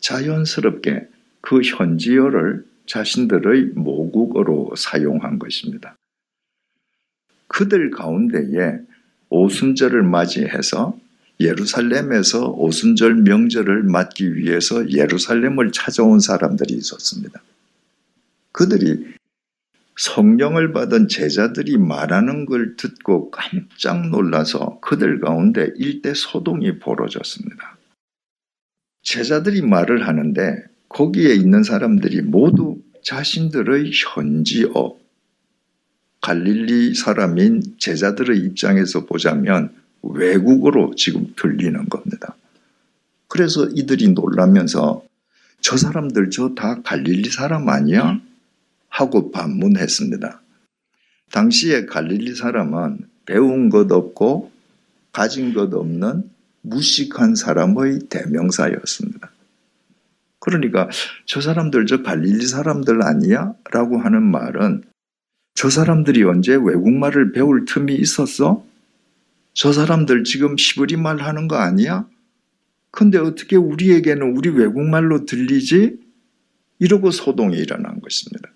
자연스럽게 0.00 1.06
그 1.40 1.60
현지어를 1.62 2.66
자신들의 2.86 3.74
모국어로 3.76 4.74
사용한 4.76 5.38
것입니다. 5.38 5.94
그들 7.46 7.92
가운데에 7.92 8.80
오순절을 9.28 10.02
맞이해서 10.02 10.98
예루살렘에서 11.38 12.50
오순절 12.50 13.14
명절을 13.22 13.84
맞기 13.84 14.34
위해서 14.34 14.90
예루살렘을 14.90 15.70
찾아온 15.70 16.18
사람들이 16.18 16.74
있었습니다. 16.74 17.40
그들이 18.56 19.04
성령을 19.98 20.72
받은 20.72 21.08
제자들이 21.08 21.76
말하는 21.76 22.46
걸 22.46 22.76
듣고 22.76 23.30
깜짝 23.30 24.08
놀라서 24.08 24.80
그들 24.80 25.20
가운데 25.20 25.72
일대 25.76 26.14
소동이 26.14 26.78
벌어졌습니다. 26.78 27.76
제자들이 29.02 29.60
말을 29.60 30.08
하는데 30.08 30.64
거기에 30.88 31.34
있는 31.34 31.62
사람들이 31.62 32.22
모두 32.22 32.78
자신들의 33.02 33.90
현지어, 33.92 34.96
갈릴리 36.22 36.94
사람인 36.94 37.76
제자들의 37.78 38.38
입장에서 38.38 39.04
보자면 39.04 39.74
외국어로 40.02 40.94
지금 40.96 41.34
들리는 41.36 41.90
겁니다. 41.90 42.34
그래서 43.28 43.66
이들이 43.68 44.08
놀라면서 44.08 45.04
저 45.60 45.76
사람들 45.76 46.30
저 46.30 46.54
다 46.54 46.80
갈릴리 46.82 47.28
사람 47.30 47.68
아니야? 47.68 48.18
하고 48.88 49.30
반문했습니다. 49.30 50.40
당시에 51.32 51.86
갈릴리 51.86 52.34
사람은 52.34 53.08
배운 53.26 53.68
것 53.68 53.90
없고 53.90 54.50
가진 55.12 55.52
것 55.52 55.72
없는 55.74 56.30
무식한 56.62 57.34
사람의 57.34 58.00
대명사였습니다. 58.08 59.30
그러니까 60.38 60.88
저 61.24 61.40
사람들 61.40 61.86
저 61.86 62.02
갈릴리 62.02 62.46
사람들 62.46 63.02
아니야? 63.02 63.54
라고 63.72 63.98
하는 63.98 64.22
말은 64.22 64.84
저 65.54 65.70
사람들이 65.70 66.22
언제 66.22 66.54
외국말을 66.54 67.32
배울 67.32 67.64
틈이 67.64 67.94
있었어? 67.94 68.64
저 69.54 69.72
사람들 69.72 70.24
지금 70.24 70.54
히브리 70.58 70.96
말 70.96 71.18
하는 71.18 71.48
거 71.48 71.56
아니야? 71.56 72.06
근데 72.90 73.18
어떻게 73.18 73.56
우리에게는 73.56 74.36
우리 74.36 74.50
외국말로 74.50 75.24
들리지? 75.24 75.98
이러고 76.78 77.10
소동이 77.10 77.56
일어난 77.56 78.00
것입니다. 78.00 78.50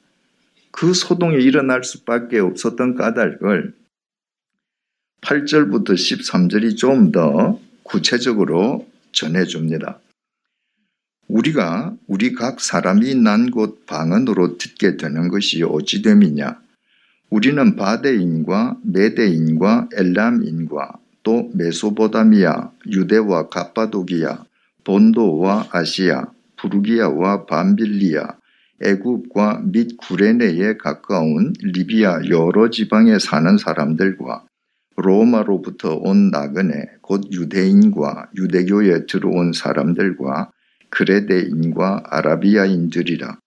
그 0.73 0.95
소동이 0.95 1.43
일어날 1.43 1.85
수밖에 1.85 2.39
없었던 2.39 2.95
까닭을 2.95 3.75
8절부터 5.23 5.91
13절이 5.93 6.77
좀 6.77 7.13
더 7.13 7.61
구체적으로 7.83 8.89
전해줍니다. 9.13 9.99
우리가 11.29 11.95
우리 12.07 12.33
각 12.35 12.61
사람이 12.61 13.17
난 13.17 13.51
곳 13.51 13.85
방언으로 13.87 14.59
듣게 14.59 14.97
되는 14.97 15.29
것이 15.29 15.63
어찌됨이냐? 15.63 16.61
우리는 17.31 17.77
바데인과 17.77 18.79
메데인과 18.85 19.89
엘람인과 19.97 20.93
또 21.23 21.51
메소보다미아, 21.55 22.73
유대와 22.87 23.49
갑바도기아, 23.49 24.45
본도와 24.85 25.69
아시아, 25.71 26.27
부르기아와 26.57 27.47
밤빌리아, 27.47 28.37
애굽과 28.83 29.63
및 29.67 29.97
구레네에 29.99 30.77
가까운 30.79 31.53
리비아 31.61 32.21
여러 32.31 32.71
지방에 32.71 33.19
사는 33.19 33.59
사람들과 33.59 34.45
로마로부터 34.97 35.97
온 35.97 36.31
나그네 36.31 36.99
곧 37.03 37.31
유대인과 37.31 38.31
유대교에 38.37 39.07
들어온 39.07 39.53
사람들과 39.53 40.51
그레데인과 40.91 42.05
아라비아인들이라. 42.07 43.39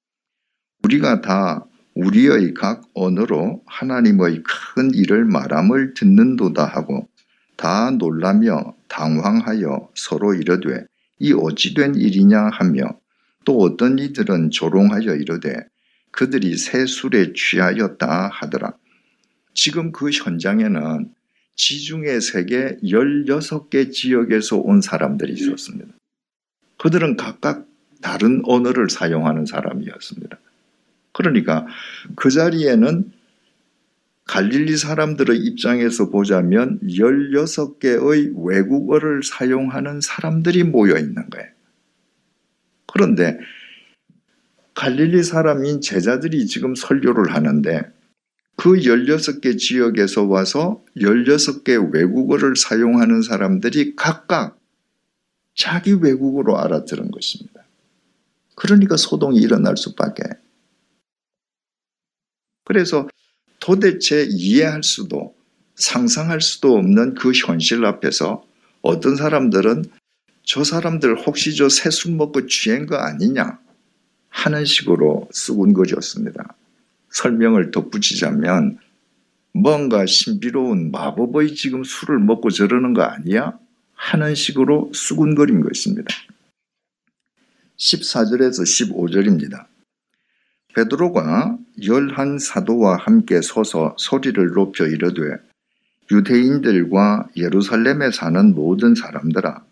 우리가 0.83 1.21
다 1.21 1.65
우리의 1.95 2.53
각 2.53 2.81
언어로 2.93 3.63
하나님의 3.65 4.43
큰 4.43 4.93
일을 4.93 5.25
말함을 5.25 5.93
듣는도다 5.93 6.65
하고 6.65 7.07
다 7.55 7.91
놀라며 7.91 8.75
당황하여 8.87 9.89
서로 9.95 10.33
이르되 10.33 10.85
이 11.19 11.33
어찌된 11.33 11.95
일이냐? 11.95 12.49
하며 12.51 12.97
또 13.45 13.59
어떤 13.59 13.99
이들은 13.99 14.51
조롱하여 14.51 15.15
이르되 15.15 15.55
그들이 16.11 16.57
새 16.57 16.85
술에 16.85 17.33
취하였다 17.33 18.29
하더라. 18.33 18.73
지금 19.53 19.91
그 19.91 20.09
현장에는 20.09 21.11
지중해 21.55 22.19
세계 22.19 22.77
16개 22.83 23.91
지역에서 23.91 24.57
온 24.57 24.81
사람들이 24.81 25.33
있었습니다. 25.33 25.93
그들은 26.77 27.17
각각 27.17 27.67
다른 28.01 28.41
언어를 28.45 28.89
사용하는 28.89 29.45
사람이었습니다. 29.45 30.37
그러니까 31.13 31.65
그 32.15 32.29
자리에는 32.29 33.11
갈릴리 34.25 34.77
사람들의 34.77 35.37
입장에서 35.37 36.09
보자면 36.09 36.79
16개의 36.83 38.33
외국어를 38.35 39.21
사용하는 39.23 40.01
사람들이 40.01 40.63
모여 40.63 40.97
있는 40.97 41.29
거예요. 41.29 41.52
그런데 42.93 43.39
갈릴리 44.75 45.23
사람인 45.23 45.81
제자들이 45.81 46.45
지금 46.45 46.75
설교를 46.75 47.33
하는데 47.33 47.81
그 48.55 48.73
16개 48.73 49.57
지역에서 49.57 50.25
와서 50.25 50.83
16개 50.97 51.93
외국어를 51.93 52.55
사용하는 52.55 53.23
사람들이 53.23 53.95
각각 53.95 54.59
자기 55.55 55.93
외국어로 55.93 56.59
알아들은 56.59 57.09
것입니다. 57.09 57.63
그러니까 58.55 58.95
소동이 58.95 59.39
일어날 59.39 59.75
수밖에. 59.75 60.23
그래서 62.63 63.07
도대체 63.59 64.27
이해할 64.29 64.83
수도 64.83 65.35
상상할 65.75 66.41
수도 66.41 66.75
없는 66.75 67.15
그 67.15 67.31
현실 67.31 67.85
앞에서 67.85 68.45
어떤 68.81 69.15
사람들은 69.15 69.85
저 70.45 70.63
사람들 70.63 71.25
혹시 71.25 71.55
저 71.55 71.65
새 71.67 71.89
술 71.89 72.13
먹고 72.15 72.47
취한 72.47 72.85
거 72.85 72.97
아니냐 72.97 73.59
하는 74.29 74.65
식으로 74.65 75.29
수군거렸습니다. 75.31 76.55
설명을 77.11 77.71
덧붙이자면 77.71 78.79
뭔가 79.53 80.05
신비로운 80.05 80.91
마법의 80.91 81.55
지금 81.55 81.83
술을 81.83 82.19
먹고 82.19 82.49
저러는 82.49 82.93
거 82.93 83.03
아니야? 83.03 83.57
하는 83.93 84.35
식으로 84.35 84.91
수군거린 84.93 85.61
것입니다. 85.61 86.09
14절에서 87.77 88.63
15절입니다. 88.63 89.65
베드로가 90.75 91.57
열한 91.85 92.39
사도와 92.39 92.97
함께 92.97 93.41
서서 93.41 93.95
소리를 93.99 94.45
높여 94.53 94.87
이르되 94.87 95.21
유대인들과 96.11 97.29
예루살렘에 97.37 98.11
사는 98.11 98.53
모든 98.55 98.95
사람들아 98.95 99.63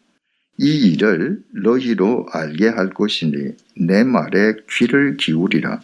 이 0.58 0.92
일을 0.92 1.44
너희로 1.54 2.28
알게 2.32 2.68
할 2.68 2.90
것이니 2.90 3.56
내 3.78 4.04
말에 4.04 4.56
귀를 4.70 5.18
기울이라 5.18 5.82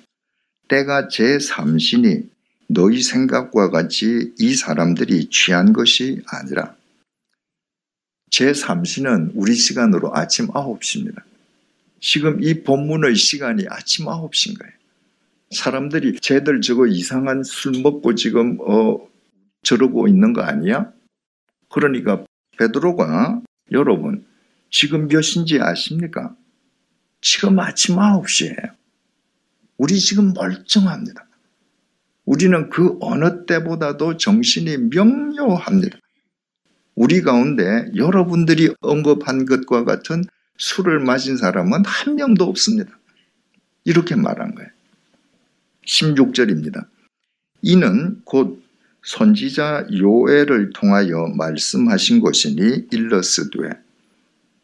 때가 0.68 1.08
제 1.08 1.40
삼신이 1.40 2.30
너희 2.70 3.02
생각과 3.02 3.70
같이 3.70 4.34
이 4.38 4.54
사람들이 4.54 5.30
취한 5.30 5.74
것이 5.74 6.22
아니라 6.28 6.76
제 8.30 8.54
삼신은 8.54 9.32
우리 9.36 9.56
시간으로 9.56 10.14
아침 10.14 10.48
9시입니다. 10.48 11.24
지금 12.02 12.44
이 12.44 12.62
본문의 12.62 13.16
시간이 13.16 13.66
아침 13.70 14.06
9시인 14.06 14.60
거예요. 14.60 14.74
사람들이 15.52 16.20
쟤들 16.20 16.60
저거 16.60 16.88
이상한 16.88 17.44
술 17.44 17.82
먹고 17.82 18.16
지금 18.16 18.58
어 18.60 19.00
저러고 19.64 20.10
있는 20.10 20.34
거 20.34 20.42
아니야? 20.42 20.92
그러니까 21.70 22.26
베드로가 22.58 23.42
여러분 23.72 24.26
지금 24.70 25.08
몇 25.08 25.22
시인지 25.22 25.60
아십니까? 25.60 26.36
지금 27.22 27.60
아침 27.60 27.96
9시예요. 27.96 28.72
우리 29.78 30.00
지금 30.00 30.34
멀쩡합니다. 30.34 31.28
우리는 32.26 32.70
그 32.70 32.98
어느 33.00 33.46
때보다도 33.46 34.18
정신이 34.18 34.78
명료합니다. 34.90 35.98
우리 36.96 37.22
가운데 37.22 37.90
여러분들이 37.96 38.74
언급한 38.82 39.46
것과 39.46 39.86
같은 39.86 40.24
술을 40.58 41.00
마신 41.00 41.38
사람은 41.38 41.84
한 41.86 42.16
명도 42.16 42.46
없습니다. 42.46 42.98
이렇게 43.86 44.16
말한 44.16 44.56
거예요. 44.56 44.70
16절입니다. 45.86 46.88
이는 47.62 48.22
곧 48.26 48.62
선지자 49.04 49.88
요엘을 49.94 50.72
통하여 50.74 51.28
말씀하신 51.38 52.20
것이니 52.20 52.88
일러스되 52.92 53.70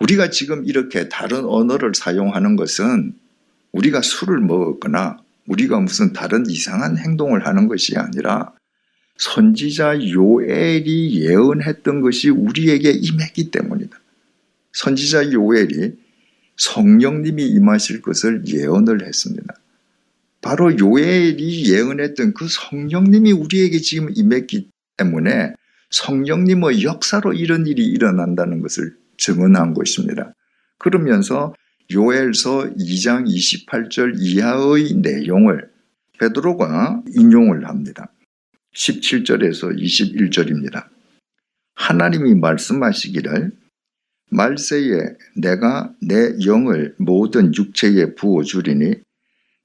우리가 0.04 0.30
지금 0.30 0.66
이렇게 0.66 1.08
다른 1.08 1.46
언어를 1.46 1.94
사용하는 1.96 2.58
것은 2.58 3.13
우리가 3.72 4.02
술을 4.02 4.39
먹었거나 4.42 5.18
우리가 5.48 5.80
무슨 5.80 6.12
다른 6.12 6.50
이상한 6.50 6.98
행동을 6.98 7.48
하는 7.48 7.70
것이 7.70 7.98
아니라 7.98 8.52
선지자 9.18 10.10
요엘이 10.10 11.22
예언했던 11.22 12.02
것이 12.02 12.30
우리에게 12.30 12.92
임했기 12.92 13.52
때문이다. 13.52 13.98
선지자 14.74 15.32
요엘이 15.32 15.94
성령님이 16.58 17.46
임하실 17.48 18.02
것을 18.02 18.44
예언을 18.46 19.06
했습니다. 19.06 19.54
바로 20.42 20.78
요엘이 20.78 21.72
예언했던 21.72 22.34
그 22.34 22.48
성령님이 22.50 23.32
우리에게 23.32 23.80
지금 23.80 24.10
임했기 24.13 24.70
때문에 24.98 25.54
성령님의 25.92 26.84
역사로 26.84 27.34
이런 27.34 27.68
일이 27.68 27.86
일어난다는 27.86 28.62
것을 28.62 28.98
증언한 29.17 29.73
것입니다. 29.73 30.34
그러면서 30.78 31.54
요엘서 31.91 32.76
2장 32.78 33.28
28절 33.28 34.15
이하의 34.17 34.93
내용을 34.95 35.69
베드로가 36.19 37.04
인용을 37.15 37.67
합니다. 37.67 38.12
17절에서 38.76 39.78
21절입니다. 39.78 40.88
하나님이 41.76 42.36
말씀하시기를 42.36 43.52
말세에 44.32 45.15
내가 45.36 45.93
내 46.02 46.34
영을 46.45 46.95
모든 46.97 47.54
육체에 47.54 48.15
부어주리니 48.15 48.95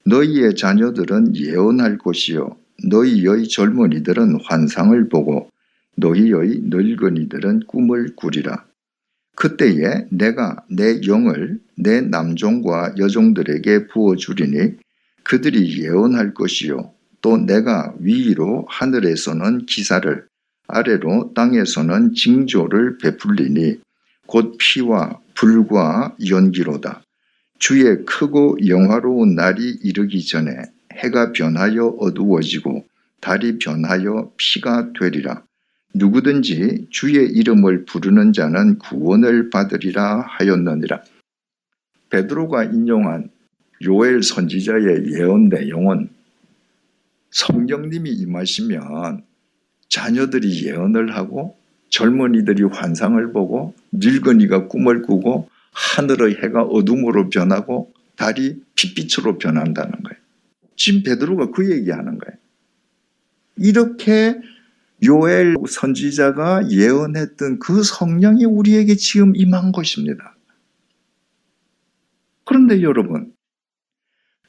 너희의 0.05 0.55
자녀들은 0.55 1.35
예언할 1.35 1.97
것이요 1.97 2.57
너희의 2.87 3.47
젊은이들은 3.47 4.39
환상을 4.43 5.09
보고 5.09 5.49
너희의 5.97 6.61
늙은이들은 6.63 7.61
꿈을 7.67 8.15
꾸리라. 8.15 8.68
그때에 9.39 10.05
내가 10.09 10.57
내 10.69 10.99
영을 11.07 11.61
내 11.75 12.01
남종과 12.01 12.95
여종들에게 12.97 13.87
부어주리니 13.87 14.73
그들이 15.23 15.81
예언할 15.81 16.33
것이요 16.33 16.91
또 17.21 17.37
내가 17.37 17.93
위로 17.99 18.65
하늘에서는 18.69 19.65
기사를 19.65 20.25
아래로 20.67 21.31
땅에서는 21.35 22.15
징조를 22.15 22.97
베풀리니 22.97 23.79
곧 24.27 24.57
피와 24.59 25.19
불과 25.35 26.15
연기로다. 26.27 27.01
주의 27.59 28.05
크고 28.05 28.57
영화로운 28.67 29.35
날이 29.35 29.69
이르기 29.83 30.25
전에 30.25 30.51
해가 30.93 31.31
변하여 31.31 31.95
어두워지고 31.97 32.85
달이 33.21 33.57
변하여 33.59 34.31
피가 34.35 34.91
되리라. 34.99 35.43
누구든지 35.93 36.87
주의 36.89 37.29
이름을 37.29 37.85
부르는 37.85 38.33
자는 38.33 38.77
구원을 38.77 39.49
받으리라 39.49 40.21
하였느니라. 40.27 41.01
베드로가 42.09 42.65
인용한 42.65 43.29
요엘 43.83 44.23
선지자의 44.23 45.13
예언 45.13 45.49
내용은 45.49 46.09
성령님이 47.31 48.11
임하시면 48.11 49.23
자녀들이 49.87 50.65
예언을 50.65 51.15
하고 51.15 51.57
젊은이들이 51.89 52.63
환상을 52.63 53.31
보고 53.31 53.73
늙은이가 53.91 54.67
꿈을 54.67 55.01
꾸고 55.01 55.49
하늘의 55.71 56.37
해가 56.43 56.63
어둠으로 56.63 57.29
변하고 57.29 57.91
달이 58.15 58.61
빛빛으로 58.75 59.37
변한다는 59.37 59.91
거예요. 59.91 60.19
지금 60.75 61.03
베드로가 61.03 61.51
그 61.51 61.71
얘기하는 61.71 62.17
거예요. 62.17 62.37
이렇게 63.57 64.39
요엘 65.03 65.55
선지자가 65.67 66.69
예언했던 66.69 67.59
그 67.59 67.83
성령이 67.83 68.45
우리에게 68.45 68.95
지금 68.95 69.35
임한 69.35 69.71
것입니다. 69.71 70.35
그런데 72.45 72.81
여러분, 72.81 73.33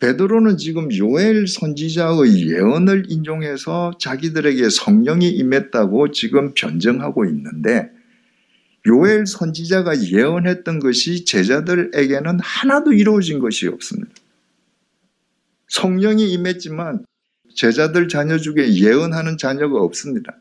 베드로는 0.01 0.57
지금 0.57 0.89
요엘 0.93 1.47
선지자의 1.47 2.49
예언을 2.49 3.05
인용해서 3.09 3.93
자기들에게 4.01 4.71
성령이 4.71 5.29
임했다고 5.29 6.11
지금 6.13 6.55
변정하고 6.55 7.27
있는데 7.27 7.91
요엘 8.87 9.27
선지자가 9.27 10.03
예언했던 10.03 10.79
것이 10.79 11.27
제자들에게는 11.27 12.41
하나도 12.41 12.95
이루어진 12.95 13.39
것이 13.39 13.69
없습니다. 13.69 14.11
성령이 15.69 16.33
임했지만 16.33 17.05
제자들 17.61 18.09
자녀 18.09 18.39
중에 18.39 18.73
예언하는 18.73 19.37
자녀가 19.37 19.83
없습니다. 19.83 20.35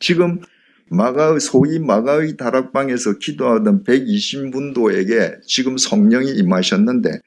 지금 0.00 0.40
마가의 0.88 1.38
소위 1.38 1.78
마가의 1.78 2.36
다락방에서 2.36 3.18
기도하던 3.18 3.84
120분도에게 3.84 5.40
지금 5.46 5.78
성령이 5.78 6.32
임하셨는데 6.32 7.20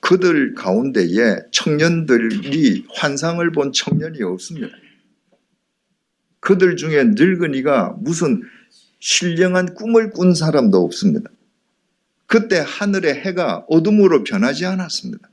그들 0.00 0.54
가운데에 0.54 1.36
청년들이 1.52 2.86
환상을 2.94 3.52
본 3.52 3.72
청년이 3.72 4.22
없습니다. 4.22 4.74
그들 6.40 6.76
중에 6.76 7.04
늙은이가 7.04 7.96
무슨 7.98 8.42
신령한 9.00 9.74
꿈을 9.74 10.12
꾼 10.12 10.32
사람도 10.32 10.82
없습니다. 10.82 11.28
그때 12.24 12.64
하늘의 12.66 13.16
해가 13.16 13.66
어둠으로 13.68 14.24
변하지 14.24 14.64
않았습니다. 14.64 15.28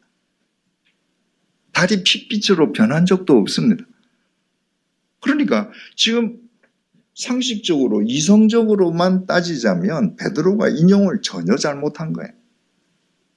달이 1.74 2.04
핏빛으로 2.04 2.72
변한 2.72 3.06
적도 3.06 3.38
없습니다. 3.38 3.84
그러니까 5.22 5.70
지금 5.96 6.38
상식적으로 7.16 8.02
이성적으로만 8.02 9.26
따지자면 9.26 10.16
베드로가 10.16 10.70
인용을 10.70 11.22
전혀 11.22 11.56
잘못한 11.56 12.14
거예요. 12.14 12.32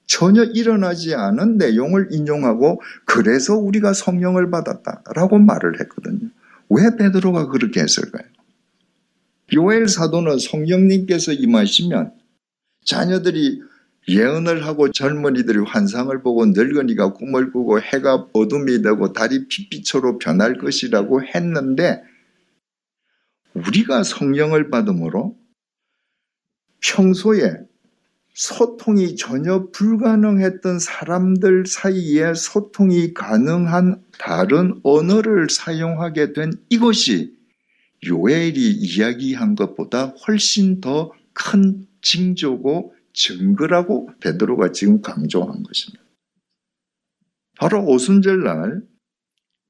전혀 0.07 0.43
일어나지 0.43 1.13
않은 1.13 1.57
내용을 1.57 2.09
인용하고 2.11 2.81
그래서 3.05 3.55
우리가 3.55 3.93
성령을 3.93 4.49
받았다라고 4.49 5.39
말을 5.39 5.79
했거든요. 5.81 6.29
왜 6.69 6.95
베드로가 6.97 7.47
그렇게 7.47 7.81
했을까요? 7.81 8.23
요엘 9.53 9.87
사도는 9.87 10.39
성령님께서 10.39 11.33
임하시면 11.33 12.13
자녀들이 12.85 13.61
예언을 14.07 14.65
하고 14.65 14.91
젊은이들이 14.91 15.59
환상을 15.67 16.21
보고 16.21 16.45
늙은이가 16.45 17.13
꿈을 17.13 17.51
꾸고 17.51 17.81
해가 17.81 18.27
어둠이 18.33 18.81
되고 18.81 19.11
달이 19.11 19.47
핏빛으로 19.47 20.17
변할 20.17 20.57
것이라고 20.57 21.23
했는데 21.23 22.01
우리가 23.53 24.03
성령을 24.03 24.69
받음으로 24.69 25.37
평소에 26.81 27.57
소통이 28.33 29.15
전혀 29.15 29.67
불가능했던 29.71 30.79
사람들 30.79 31.65
사이에 31.65 32.33
소통이 32.35 33.13
가능한 33.13 34.03
다른 34.19 34.79
언어를 34.83 35.49
사용하게 35.49 36.33
된 36.33 36.53
이것이 36.69 37.35
요엘이 38.05 38.71
이야기한 38.73 39.55
것보다 39.55 40.13
훨씬 40.27 40.79
더 40.79 41.11
큰 41.37 41.85
징조고 42.01 42.95
증거라고 43.17 44.11
베드로가 44.19 44.71
지금 44.71 45.01
강조한 45.01 45.63
것입니다. 45.63 46.03
바로 47.59 47.83
오순절 47.83 48.43
날 48.43 48.83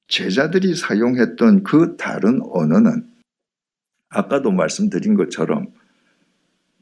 제자들이 0.10 0.76
사용했던 0.76 1.64
그 1.64 1.96
다른 1.96 2.42
언어는 2.44 3.10
아까도 4.10 4.52
말씀드린 4.52 5.16
것처럼 5.16 5.74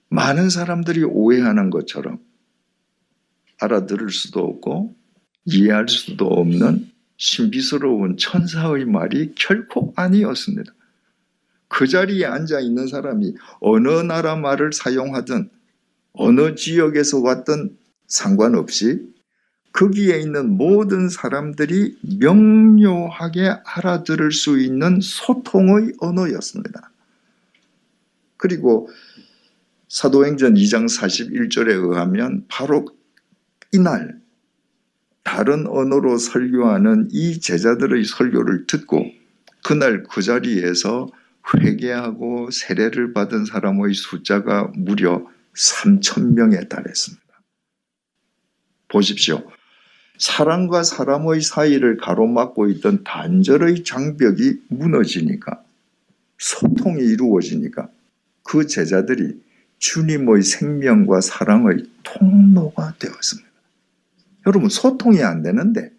많은 0.10 0.50
사람들이 0.50 1.04
오해하는 1.04 1.70
것처럼 1.70 2.20
알아들을 3.60 4.10
수도 4.10 4.42
없고 4.42 4.96
이해할 5.46 5.88
수도 5.88 6.26
없는 6.28 6.90
신비스러운 7.18 8.18
천사의 8.18 8.86
말이 8.86 9.34
결코 9.36 9.94
아니었습니다. 9.96 10.74
그 11.68 11.88
자리에 11.88 12.26
앉아 12.26 12.60
있는 12.60 12.88
사람이 12.88 13.36
어느 13.60 13.90
나라 14.02 14.36
말을 14.36 14.74
사용하든 14.74 15.50
어느 16.18 16.56
지역에서 16.56 17.20
왔든 17.20 17.78
상관없이 18.08 19.14
거기에 19.72 20.20
있는 20.20 20.52
모든 20.52 21.10
사람들이 21.10 21.98
명료하게 22.20 23.56
알아들을 23.66 24.32
수 24.32 24.60
있는 24.60 25.00
소통의 25.02 25.94
언어였습니다. 26.00 26.92
그리고 28.38 28.90
사도행전 29.90 30.56
2장 30.56 30.86
41절에 30.86 31.70
의하면 31.70 32.46
바로 32.48 32.86
이날 33.74 34.20
다른 35.24 35.68
언어로 35.68 36.18
설교하는 36.18 37.10
이 37.12 37.40
제자들의 37.40 38.06
설교를 38.06 38.68
듣고 38.68 39.06
그날 39.64 40.04
그 40.04 40.22
자리에서 40.22 41.08
회개하고 41.54 42.52
세례를 42.52 43.14
받은 43.14 43.46
사람의 43.46 43.94
숫자가 43.94 44.72
무려 44.76 45.26
3천 45.56 46.34
명에 46.34 46.68
달했습니다. 46.68 47.26
보십시오. 48.88 49.50
사람과 50.18 50.84
사람의 50.84 51.42
사이를 51.42 51.98
가로막고 51.98 52.70
있던 52.70 53.04
단절의 53.04 53.84
장벽이 53.84 54.62
무너지니까 54.70 55.64
소통이 56.38 57.02
이루어지니까 57.04 57.90
그 58.44 58.68
제자들이 58.68 59.44
주님의 59.80 60.44
생명과 60.44 61.22
사랑의 61.22 61.86
통로가 62.04 62.96
되었습니다. 62.98 63.50
여러분, 64.48 64.70
소통이 64.70 65.22
안 65.24 65.42
되는데 65.42 65.92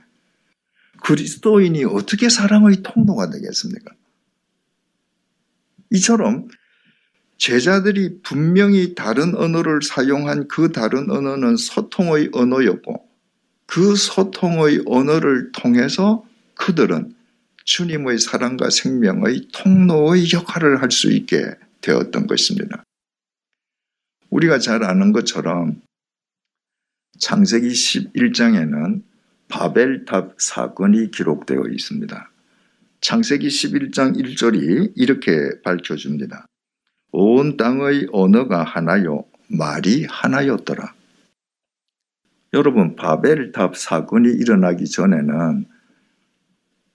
그리스도인이 1.03 1.85
어떻게 1.85 2.29
사랑의 2.29 2.83
통로가 2.83 3.31
되겠습니까? 3.31 3.95
이처럼 5.90 6.49
제자들이 7.38 8.22
분명히 8.22 8.94
다른 8.94 9.35
언어를 9.35 9.83
사용한 9.83 10.49
그 10.49 10.72
다른 10.72 11.11
언어는 11.11 11.57
소통의 11.57 12.31
언어였고 12.33 13.07
그 13.66 13.94
소통의 13.94 14.83
언어를 14.87 15.53
통해서 15.53 16.25
그들은 16.55 17.14
주님의 17.64 18.18
사랑과 18.18 18.70
생명의 18.70 19.49
통로의 19.53 20.33
역할을 20.33 20.81
할 20.81 20.90
수 20.90 21.11
있게 21.12 21.55
되었던 21.83 22.27
것입니다. 22.27 22.85
우리가 24.31 24.59
잘 24.59 24.83
아는 24.83 25.12
것처럼 25.12 25.83
창세기 27.18 27.68
11장에는 27.68 29.03
바벨탑 29.49 30.37
사건이 30.38 31.11
기록되어 31.11 31.64
있습니다. 31.70 32.31
창세기 33.01 33.46
11장 33.49 34.16
1절이 34.16 34.92
이렇게 34.96 35.33
밝혀줍니다. 35.62 36.46
온 37.18 37.57
땅의 37.57 38.09
언어가 38.12 38.62
하나요, 38.62 39.24
말이 39.48 40.05
하나였더라. 40.05 40.92
여러분, 42.52 42.94
바벨탑 42.94 43.74
사건이 43.74 44.29
일어나기 44.29 44.85
전에는 44.85 45.64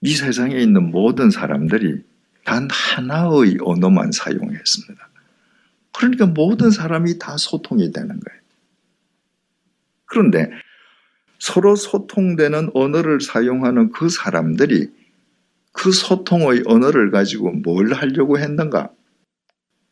이 0.02 0.14
세상에 0.14 0.54
있는 0.60 0.92
모든 0.92 1.30
사람들이 1.30 2.04
단 2.44 2.68
하나의 2.70 3.58
언어만 3.62 4.12
사용했습니다. 4.12 5.08
그러니까 5.92 6.26
모든 6.26 6.70
사람이 6.70 7.18
다 7.18 7.36
소통이 7.36 7.90
되는 7.90 8.08
거예요. 8.08 8.40
그런데 10.04 10.50
서로 11.40 11.74
소통되는 11.74 12.70
언어를 12.74 13.20
사용하는 13.20 13.90
그 13.90 14.08
사람들이 14.08 14.88
그 15.72 15.90
소통의 15.90 16.62
언어를 16.66 17.10
가지고 17.10 17.50
뭘 17.50 17.92
하려고 17.92 18.38
했는가? 18.38 18.90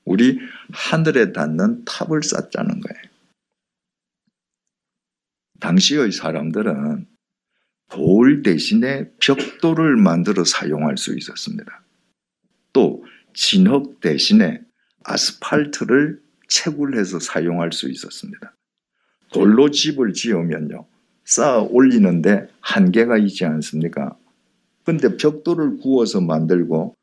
우리 0.05 0.39
하늘에 0.73 1.33
닿는 1.33 1.85
탑을 1.85 2.23
쌓자는 2.23 2.81
거예요. 2.81 3.03
당시의 5.61 6.13
사람들은 6.13 7.07
돌 7.89 8.43
대신에 8.43 9.11
벽돌을 9.21 9.97
만들어 9.97 10.45
사용할 10.45 10.97
수 10.97 11.17
있었습니다. 11.17 11.83
또 12.73 13.05
진흙 13.35 14.01
대신에 14.01 14.61
아스팔트를 15.05 16.21
채굴해서 16.49 17.21
사용할 17.21 17.73
수 17.73 17.91
있었습니다. 17.91 18.55
돌로 19.33 19.71
집을 19.71 20.13
지으면요. 20.13 20.87
쌓아 21.25 21.61
올리는데 21.61 22.49
한계가 22.61 23.19
있지 23.19 23.45
않습니까? 23.45 24.17
근데 24.85 25.17
벽돌을 25.17 25.79
구워서 25.79 26.21
만들고 26.21 26.97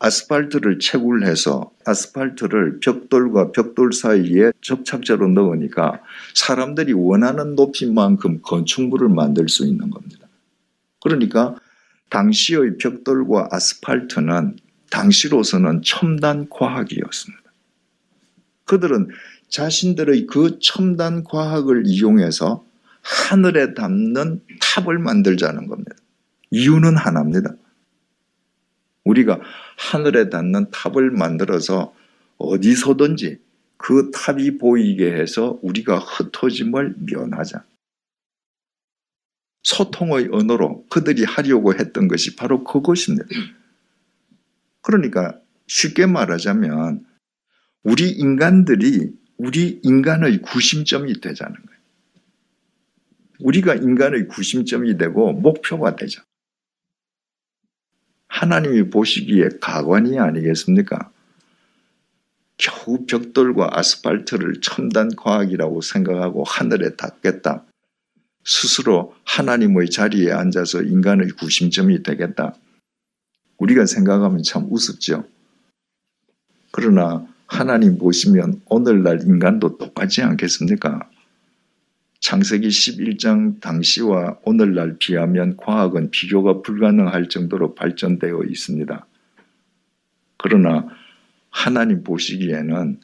아스팔트를 0.00 0.78
채굴해서 0.78 1.72
아스팔트를 1.84 2.80
벽돌과 2.80 3.52
벽돌 3.52 3.92
사이에 3.92 4.52
접착제로 4.60 5.28
넣으니까 5.28 6.00
사람들이 6.34 6.92
원하는 6.92 7.54
높이만큼 7.54 8.40
건축물을 8.42 9.08
만들 9.08 9.48
수 9.48 9.66
있는 9.66 9.90
겁니다. 9.90 10.26
그러니까 11.00 11.56
당시의 12.10 12.78
벽돌과 12.78 13.48
아스팔트는 13.50 14.56
당시로서는 14.90 15.82
첨단 15.84 16.48
과학이었습니다. 16.48 17.42
그들은 18.64 19.08
자신들의 19.48 20.26
그 20.26 20.58
첨단 20.60 21.24
과학을 21.24 21.84
이용해서 21.86 22.64
하늘에 23.02 23.74
담는 23.74 24.42
탑을 24.60 24.98
만들자는 24.98 25.66
겁니다. 25.66 25.92
이유는 26.50 26.96
하나입니다. 26.96 27.50
우리가 29.08 29.40
하늘에 29.76 30.28
닿는 30.28 30.70
탑을 30.70 31.10
만들어서 31.10 31.94
어디서든지 32.36 33.38
그 33.78 34.10
탑이 34.10 34.58
보이게 34.58 35.12
해서 35.12 35.58
우리가 35.62 35.98
흩어짐을 35.98 36.96
면하자. 36.98 37.64
소통의 39.62 40.28
언어로 40.32 40.86
그들이 40.88 41.24
하려고 41.24 41.74
했던 41.74 42.08
것이 42.08 42.36
바로 42.36 42.64
그것입니다. 42.64 43.26
그러니까 44.82 45.38
쉽게 45.66 46.06
말하자면 46.06 47.04
우리 47.82 48.10
인간들이 48.10 49.12
우리 49.36 49.80
인간의 49.82 50.42
구심점이 50.42 51.20
되자는 51.20 51.54
거예요. 51.54 51.78
우리가 53.40 53.74
인간의 53.74 54.28
구심점이 54.28 54.96
되고 54.98 55.32
목표가 55.32 55.94
되죠. 55.96 56.22
하나님이 58.38 58.88
보시기에 58.90 59.48
가관이 59.60 60.16
아니겠습니까? 60.16 61.10
겨우 62.56 63.04
벽돌과 63.04 63.70
아스팔트를 63.72 64.60
첨단 64.60 65.10
과학이라고 65.16 65.80
생각하고 65.80 66.44
하늘에 66.44 66.94
닿겠다. 66.94 67.64
스스로 68.44 69.16
하나님의 69.24 69.90
자리에 69.90 70.30
앉아서 70.30 70.82
인간의 70.82 71.30
구심점이 71.30 72.04
되겠다. 72.04 72.54
우리가 73.56 73.86
생각하면 73.86 74.44
참 74.44 74.68
우습죠. 74.70 75.24
그러나 76.70 77.26
하나님 77.48 77.98
보시면 77.98 78.62
오늘날 78.66 79.20
인간도 79.22 79.78
똑같지 79.78 80.22
않겠습니까? 80.22 81.10
창세기 82.20 82.68
11장 82.68 83.60
당시와 83.60 84.38
오늘날 84.42 84.96
비하면 84.98 85.56
과학은 85.56 86.10
비교가 86.10 86.62
불가능할 86.62 87.28
정도로 87.28 87.74
발전되어 87.74 88.42
있습니다. 88.48 89.06
그러나 90.36 90.88
하나님 91.50 92.02
보시기에는 92.02 93.00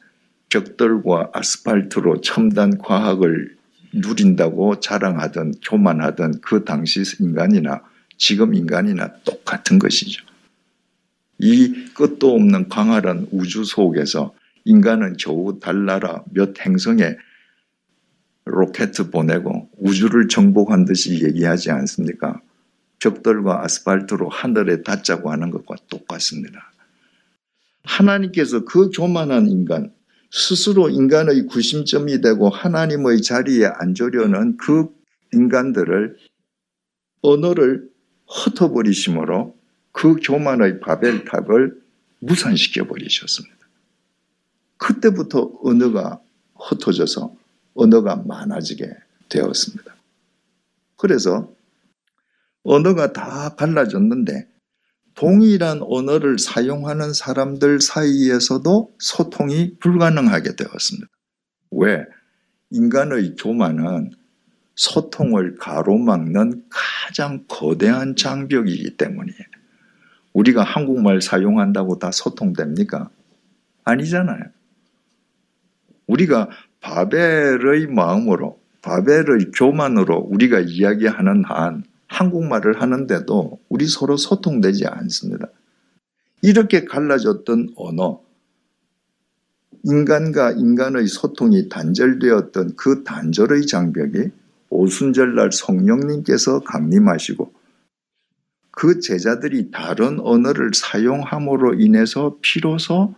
벽돌과 0.49 1.31
아스팔트로 1.33 2.21
첨단 2.21 2.77
과학을 2.77 3.55
누린다고 3.93 4.79
자랑하던 4.79 5.55
교만하던 5.63 6.41
그 6.41 6.65
당시 6.65 7.03
인간이나 7.19 7.81
지금 8.17 8.53
인간이나 8.53 9.13
똑같은 9.23 9.79
것이죠. 9.79 10.25
이 11.37 11.85
끝도 11.93 12.35
없는 12.35 12.69
광활한 12.69 13.27
우주 13.31 13.63
속에서 13.63 14.33
인간은 14.65 15.17
겨우 15.17 15.59
달나라 15.59 16.23
몇 16.31 16.59
행성에 16.59 17.15
로켓 18.45 18.91
보내고 19.11 19.69
우주를 19.77 20.27
정복한 20.27 20.85
듯이 20.85 21.23
얘기하지 21.23 21.71
않습니까? 21.71 22.41
벽돌과 22.99 23.63
아스팔트로 23.63 24.29
하늘에 24.29 24.83
닿자고 24.83 25.31
하는 25.31 25.49
것과 25.51 25.75
똑같습니다. 25.89 26.71
하나님께서 27.83 28.65
그 28.65 28.89
교만한 28.89 29.47
인간, 29.47 29.91
스스로 30.31 30.89
인간의 30.89 31.47
구심점이 31.47 32.21
되고 32.21 32.49
하나님의 32.49 33.21
자리에 33.21 33.65
앉으려는 33.65 34.57
그 34.57 34.87
인간들을 35.33 36.17
언어를 37.21 37.89
흩어버리심으로 38.27 39.55
그 39.91 40.15
교만의 40.21 40.79
바벨탑을 40.79 41.79
무산시켜 42.19 42.85
버리셨습니다. 42.87 43.55
그때부터 44.77 45.51
언어가 45.63 46.19
흩어져서 46.55 47.35
언어가 47.75 48.15
많아지게 48.15 48.89
되었습니다. 49.29 49.95
그래서 50.97 51.53
언어가 52.63 53.13
다 53.13 53.49
갈라졌는데 53.55 54.47
동일한 55.13 55.81
언어를 55.81 56.39
사용하는 56.39 57.13
사람들 57.13 57.79
사이에서도 57.79 58.95
소통이 58.99 59.77
불가능하게 59.79 60.55
되었습니다. 60.55 61.07
왜? 61.71 62.03
인간의 62.71 63.35
교만은 63.37 64.11
소통을 64.75 65.55
가로막는 65.57 66.65
가장 66.69 67.45
거대한 67.47 68.15
장벽이기 68.15 68.97
때문이에요. 68.97 69.39
우리가 70.33 70.63
한국말 70.63 71.21
사용한다고 71.21 71.97
다 71.97 72.11
소통됩니까? 72.11 73.09
아니잖아요. 73.85 74.43
우리가 76.07 76.49
바벨의 76.85 77.87
마음으로, 77.87 78.59
바벨의 78.83 79.49
교만으로 79.55 80.17
우리가 80.17 80.59
이야기하는 80.59 81.43
한 81.45 81.83
한국말을 82.07 82.79
하는데도 82.79 83.59
우리 83.69 83.87
서로 83.87 84.17
소통되지 84.17 84.85
않습니다. 84.85 85.47
이렇게 86.43 86.85
갈라졌던 86.85 87.73
언어, 87.75 88.21
인간과 89.83 90.51
인간의 90.51 91.07
소통이 91.07 91.69
단절되었던 91.69 92.75
그 92.75 93.03
단절의 93.03 93.65
장벽이 93.65 94.29
오순절날 94.69 95.51
성령님께서 95.51 96.59
강림하시고 96.59 97.51
그 98.69 98.99
제자들이 98.99 99.71
다른 99.71 100.19
언어를 100.19 100.71
사용함으로 100.75 101.79
인해서 101.79 102.37
비로소 102.41 103.15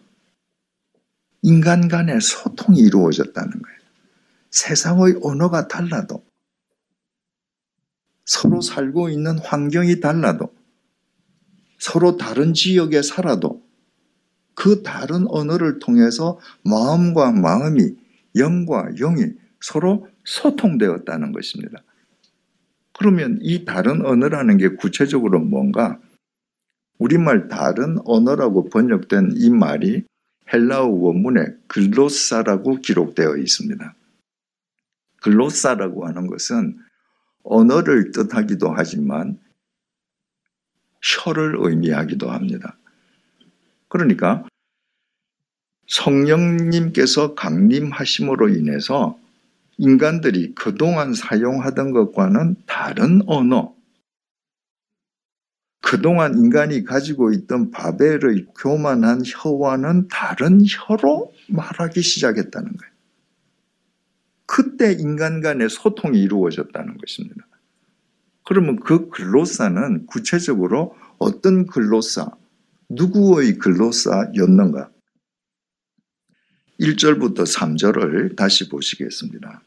인간 1.47 1.87
간의 1.87 2.19
소통이 2.19 2.77
이루어졌다는 2.77 3.49
거예요. 3.49 3.77
세상의 4.51 5.19
언어가 5.23 5.69
달라도 5.69 6.25
서로 8.25 8.59
살고 8.59 9.07
있는 9.07 9.39
환경이 9.39 10.01
달라도 10.01 10.53
서로 11.79 12.17
다른 12.17 12.53
지역에 12.53 13.01
살아도 13.01 13.63
그 14.55 14.83
다른 14.83 15.25
언어를 15.29 15.79
통해서 15.79 16.37
마음과 16.65 17.31
마음이 17.31 17.95
영과 18.35 18.89
영이 18.97 19.31
서로 19.61 20.05
소통되었다는 20.25 21.31
것입니다. 21.31 21.81
그러면 22.91 23.39
이 23.41 23.63
다른 23.63 24.05
언어라는 24.05 24.57
게 24.57 24.75
구체적으로 24.75 25.39
뭔가 25.39 25.97
우리말 26.97 27.47
다른 27.47 27.99
언어라고 28.03 28.69
번역된 28.69 29.35
이 29.37 29.49
말이 29.49 30.03
헬라어 30.51 30.87
원문에 30.87 31.45
글로사라고 31.67 32.77
기록되어 32.77 33.37
있습니다. 33.37 33.95
글로사라고 35.21 36.07
하는 36.07 36.27
것은 36.27 36.77
언어를 37.43 38.11
뜻하기도 38.11 38.73
하지만 38.75 39.39
혀를 41.01 41.55
의미하기도 41.59 42.29
합니다. 42.29 42.77
그러니까 43.87 44.43
성령님께서 45.87 47.35
강림하심으로 47.35 48.49
인해서 48.49 49.17
인간들이 49.77 50.53
그동안 50.55 51.13
사용하던 51.13 51.91
것과는 51.91 52.55
다른 52.65 53.21
언어, 53.27 53.73
그동안 55.89 56.37
인간이 56.37 56.83
가지고 56.83 57.31
있던 57.31 57.71
바벨의 57.71 58.47
교만한 58.59 59.21
혀와는 59.25 60.09
다른 60.09 60.59
혀로 60.67 61.31
말하기 61.47 62.01
시작했다는 62.01 62.73
거예요. 62.75 62.93
그때 64.45 64.91
인간 64.91 65.39
간의 65.39 65.69
소통이 65.69 66.19
이루어졌다는 66.19 66.97
것입니다. 66.97 67.47
그러면 68.43 68.81
그 68.81 69.07
글로사는 69.07 70.07
구체적으로 70.07 70.93
어떤 71.19 71.65
글로사, 71.65 72.31
누구의 72.89 73.57
글로사였는가? 73.57 74.91
1절부터 76.81 77.43
3절을 77.43 78.35
다시 78.35 78.67
보시겠습니다. 78.67 79.61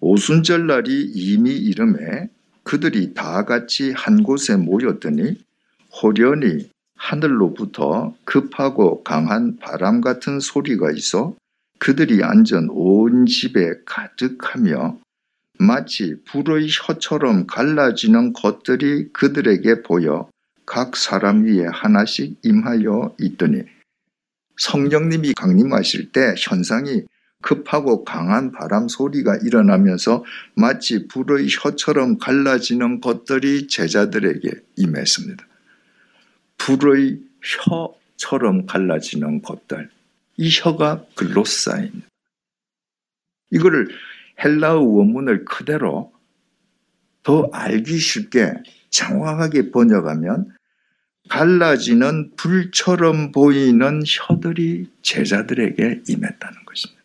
오순절 0.00 0.66
날이 0.66 1.10
이미 1.14 1.50
이름에 1.56 2.30
그들이 2.66 3.14
다 3.14 3.44
같이 3.44 3.92
한 3.92 4.24
곳에 4.24 4.56
모였더니 4.56 5.38
호련히 6.02 6.68
하늘로부터 6.96 8.16
급하고 8.24 9.04
강한 9.04 9.56
바람 9.58 10.00
같은 10.00 10.40
소리가 10.40 10.90
있어 10.90 11.36
그들이 11.78 12.24
앉은 12.24 12.70
온 12.70 13.26
집에 13.26 13.70
가득하며 13.84 14.98
마치 15.60 16.16
불의 16.24 16.66
혀처럼 16.68 17.46
갈라지는 17.46 18.32
것들이 18.32 19.12
그들에게 19.12 19.82
보여 19.82 20.28
각 20.66 20.96
사람 20.96 21.44
위에 21.44 21.66
하나씩 21.66 22.40
임하여 22.42 23.14
있더니 23.20 23.62
성령님이 24.58 25.34
강림하실 25.34 26.10
때 26.10 26.34
현상이 26.36 27.04
급하고 27.42 28.04
강한 28.04 28.50
바람 28.50 28.88
소리가 28.88 29.36
일어나면서 29.36 30.24
마치 30.54 31.06
불의 31.06 31.46
혀처럼 31.50 32.18
갈라지는 32.18 33.00
것들이 33.00 33.68
제자들에게 33.68 34.50
임했습니다. 34.76 35.46
불의 36.58 37.20
혀처럼 37.42 38.66
갈라지는 38.66 39.42
것들. 39.42 39.90
이 40.38 40.50
혀가 40.50 41.04
글로사입니다. 41.14 42.08
이거를 43.50 43.88
헬라어 44.42 44.80
원문을 44.80 45.44
그대로 45.44 46.12
더 47.22 47.48
알기 47.52 47.98
쉽게 47.98 48.52
정확하게 48.90 49.70
번역하면 49.70 50.54
갈라지는 51.28 52.32
불처럼 52.36 53.32
보이는 53.32 54.02
혀들이 54.06 54.90
제자들에게 55.02 56.02
임했다는 56.08 56.64
것입니다. 56.64 56.95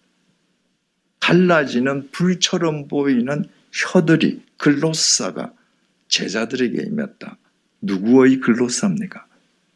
갈라지는 1.21 2.11
불처럼 2.11 2.87
보이는 2.87 3.45
혀들이 3.71 4.43
글로사가 4.57 5.53
제자들에게 6.09 6.83
임했다. 6.83 7.37
누구의 7.81 8.41
글로사입니까? 8.41 9.25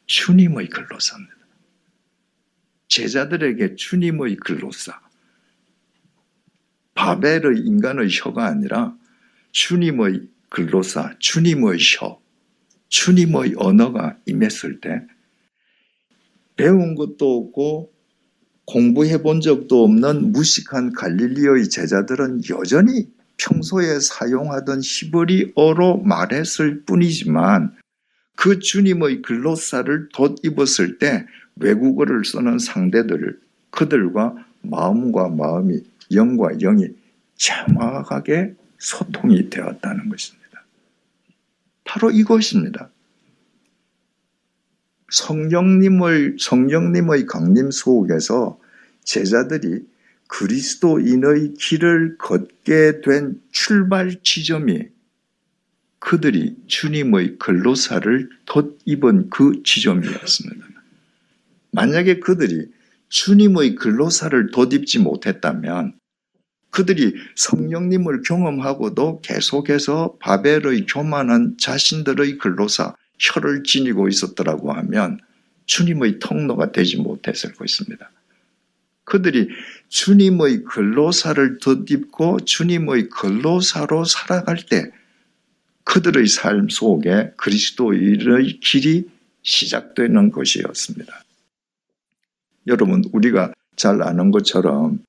주님의 0.05 0.69
글로사입니다. 0.69 1.35
제자들에게 2.89 3.75
주님의 3.75 4.35
글로사. 4.37 4.99
바벨의 6.93 7.59
인간의 7.59 8.09
혀가 8.11 8.45
아니라 8.45 8.95
주님의 9.51 10.27
글로사, 10.49 11.15
주님의 11.19 11.79
혀, 11.79 12.21
주님의 12.89 13.55
언어가 13.57 14.17
임했을 14.25 14.79
때 14.79 15.01
배운 16.55 16.95
것도 16.95 17.37
없고 17.37 17.94
공부해 18.65 19.21
본 19.21 19.41
적도 19.41 19.83
없는 19.83 20.31
무식한 20.31 20.93
갈릴리오의 20.93 21.69
제자들은 21.69 22.41
여전히 22.49 23.07
평소에 23.37 23.99
사용하던 23.99 24.81
히브리어로 24.83 25.97
말했을 26.03 26.83
뿐이지만 26.85 27.75
그 28.35 28.59
주님의 28.59 29.21
글로사를 29.21 30.09
덧입었을 30.13 30.97
때 30.99 31.25
외국어를 31.57 32.25
쓰는 32.25 32.59
상대들을 32.59 33.39
그들과 33.69 34.35
마음과 34.61 35.29
마음이 35.29 35.81
영과 36.13 36.49
영이 36.57 36.87
정확하게 37.35 38.55
소통이 38.77 39.49
되었다는 39.49 40.09
것입니다. 40.09 40.65
바로 41.83 42.11
이것입니다. 42.11 42.89
성령님을 45.15 46.35
성령님의 46.39 47.25
강림 47.25 47.71
속에서 47.71 48.59
제자들이 49.05 49.85
그리스도인의 50.27 51.53
길을 51.53 52.17
걷게 52.17 52.99
된 53.01 53.39
출발 53.51 54.21
지점이 54.21 54.89
그들이 55.99 56.57
주님의 56.67 57.37
근로사를 57.37 58.29
덧입은 58.45 59.29
그 59.29 59.63
지점이었습니다. 59.63 60.65
만약에 61.71 62.19
그들이 62.19 62.67
주님의 63.07 63.75
근로사를 63.75 64.51
덧입지 64.51 64.99
못했다면 64.99 65.97
그들이 66.71 67.15
성령님을 67.37 68.21
경험하고도 68.23 69.21
계속해서 69.21 70.17
바벨의 70.19 70.87
교만한 70.87 71.55
자신들의 71.57 72.37
근로사, 72.37 72.95
혀를 73.19 73.63
지니고 73.63 74.07
있었더라고 74.07 74.73
하면 74.73 75.19
주님의 75.65 76.19
통로가 76.19 76.71
되지 76.71 76.97
못했을 76.97 77.53
것입니다. 77.53 78.11
그들이 79.03 79.49
주님의 79.89 80.63
근로사를 80.63 81.59
덧입고 81.59 82.41
주님의 82.41 83.09
근로사로 83.09 84.03
살아갈 84.03 84.57
때 84.57 84.91
그들의 85.83 86.27
삶 86.27 86.67
속에 86.69 87.31
그리스도의 87.37 88.59
길이 88.59 89.07
시작되는 89.43 90.31
것이었습니다. 90.31 91.23
여러분, 92.67 93.03
우리가 93.13 93.53
잘 93.75 94.01
아는 94.01 94.31
것처럼 94.31 94.99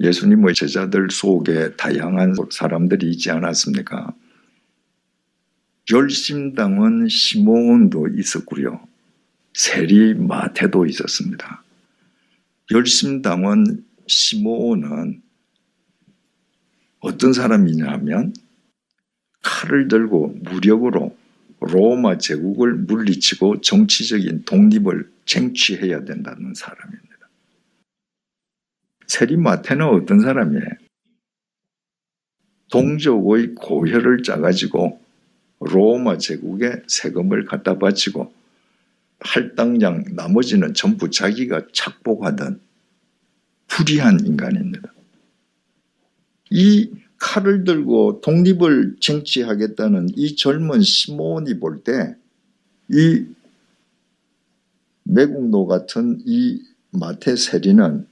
예수님의 0.00 0.54
제자들 0.54 1.08
속에 1.10 1.76
다양한 1.76 2.34
사람들이 2.50 3.10
있지 3.12 3.30
않았습니까? 3.30 4.12
열심당은 5.92 7.08
시몬도 7.08 8.08
있었고요. 8.08 8.86
세리 9.54 10.14
마태도 10.14 10.86
있었습니다. 10.86 11.62
열심당은 12.72 13.84
시몬은 14.06 15.22
어떤 16.98 17.32
사람이냐면 17.32 18.34
칼을 19.42 19.86
들고 19.86 20.38
무력으로 20.42 21.16
로마 21.60 22.18
제국을 22.18 22.74
물리치고 22.74 23.60
정치적인 23.60 24.44
독립을 24.44 25.10
쟁취해야 25.24 26.04
된다는 26.04 26.52
사람입니다. 26.54 27.06
세리 29.06 29.36
마태는 29.36 29.86
어떤 29.86 30.20
사람이에요? 30.20 30.66
동족의 32.70 33.54
고혈을 33.54 34.24
짜가지고 34.24 35.05
로마 35.60 36.18
제국에 36.18 36.82
세금을 36.86 37.46
갖다 37.46 37.78
바치고 37.78 38.32
할당량 39.20 40.04
나머지는 40.14 40.74
전부 40.74 41.10
자기가 41.10 41.68
착복하던 41.72 42.60
불의한 43.68 44.20
인간입니다. 44.26 44.92
이 46.50 46.90
칼을 47.18 47.64
들고 47.64 48.20
독립을 48.20 48.96
쟁취하겠다는 49.00 50.10
이 50.16 50.36
젊은 50.36 50.82
시몬이 50.82 51.58
볼 51.58 51.82
때 51.82 52.14
이 52.88 53.26
매국노 55.04 55.66
같은 55.66 56.20
이 56.24 56.60
마태 56.92 57.36
세리는 57.36 58.06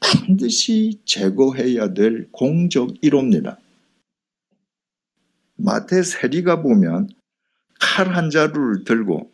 반드시 0.00 1.00
제거해야 1.04 1.94
될 1.94 2.28
공적 2.30 3.00
1호입니다. 3.00 3.56
마태 5.64 6.02
세리가 6.02 6.62
보면 6.62 7.08
칼 7.80 8.08
한 8.08 8.30
자루를 8.30 8.84
들고 8.84 9.30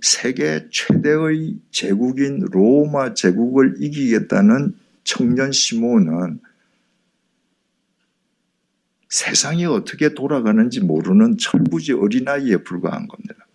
세계 0.00 0.68
최대의 0.70 1.58
제국인 1.70 2.40
로마 2.40 3.14
제국을 3.14 3.76
이기겠다는 3.80 4.76
청년 5.04 5.50
시몬은 5.52 6.40
세상이 9.08 9.64
어떻게 9.66 10.14
돌아가는지 10.14 10.80
모르는 10.80 11.38
철부지 11.38 11.92
어린아이에 11.94 12.58
불과한 12.58 13.08
겁니다. 13.08 13.46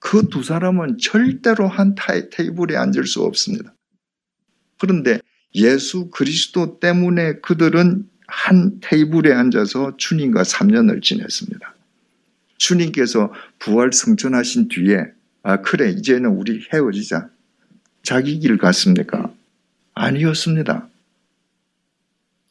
그 0.00 0.28
두 0.28 0.42
사람은 0.42 0.98
절대로 0.98 1.66
한 1.66 1.94
테이블에 2.30 2.76
앉을 2.76 3.06
수 3.06 3.22
없습니다. 3.22 3.74
그런데 4.78 5.20
예수 5.54 6.10
그리스도 6.10 6.78
때문에 6.80 7.40
그들은 7.40 8.10
한 8.26 8.78
테이블에 8.80 9.32
앉아서 9.32 9.96
주님과 9.96 10.42
3년을 10.42 11.02
지냈습니다. 11.02 11.74
주님께서 12.56 13.32
부활 13.58 13.92
승천하신 13.92 14.68
뒤에 14.68 15.12
아, 15.42 15.60
그래, 15.60 15.90
이제는 15.90 16.30
우리 16.30 16.66
헤어지자. 16.72 17.28
자기 18.02 18.38
길 18.38 18.56
갔습니까? 18.56 19.32
아니었습니다. 19.92 20.88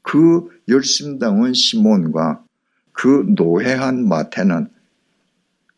그 0.03 0.49
열심당원 0.69 1.53
시몬과 1.53 2.43
그 2.91 3.25
노회한 3.35 4.07
마태는 4.07 4.67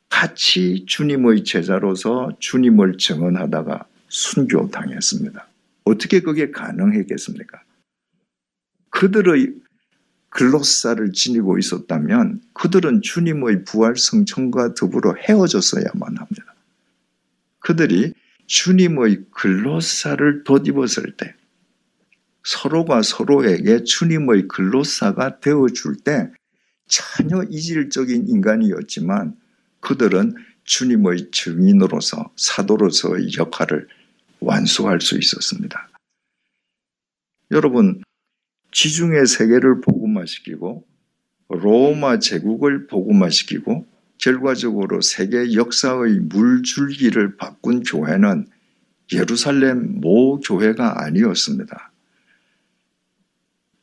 같이 0.10 0.86
주님의 0.88 1.46
제자로서 1.46 2.36
주님을 2.40 2.98
증언하다가 2.98 3.86
순교당했습니다. 4.10 5.48
어떻게 5.86 6.20
그게 6.20 6.52
가능했겠습니까? 6.52 7.62
그들의 8.90 9.54
글로사를 10.36 11.14
지니고 11.14 11.58
있었다면 11.58 12.42
그들은 12.54 13.02
주님의 13.02 13.64
부활 13.64 13.96
성천과 13.96 14.74
더불어 14.74 15.16
헤어졌어야만 15.16 16.18
합니다. 16.18 16.56
그들이 17.60 18.14
주님의 18.46 19.28
글로사를 19.32 20.44
덧입었을 20.44 21.16
때 21.16 21.34
서로가 22.44 23.02
서로에게 23.02 23.86
주님의 23.86 24.50
글로사가 24.50 25.40
되어줄 25.40 25.96
때 26.04 26.30
전혀 26.88 27.42
이질적인 27.44 28.28
인간이었지만 28.28 29.38
그들은 29.80 30.36
주님의 30.66 31.32
증인으로서 31.32 32.30
사도로서의 32.36 33.38
역할을 33.38 33.88
완수할 34.42 35.00
수 35.00 35.18
있었습니다. 35.18 35.90
여러분, 37.52 38.04
지중해 38.76 39.26
세계를 39.26 39.80
복음화시키고 40.26 40.86
로마 41.50 42.20
제국을 42.20 42.88
복음화시키고 42.88 43.86
결과적으로 44.18 45.02
세계 45.02 45.54
역사의 45.54 46.20
물줄기를 46.22 47.38
바꾼 47.38 47.84
교회는 47.84 48.48
예루살렘 49.14 50.02
모 50.02 50.40
교회가 50.40 51.04
아니었습니다. 51.04 51.92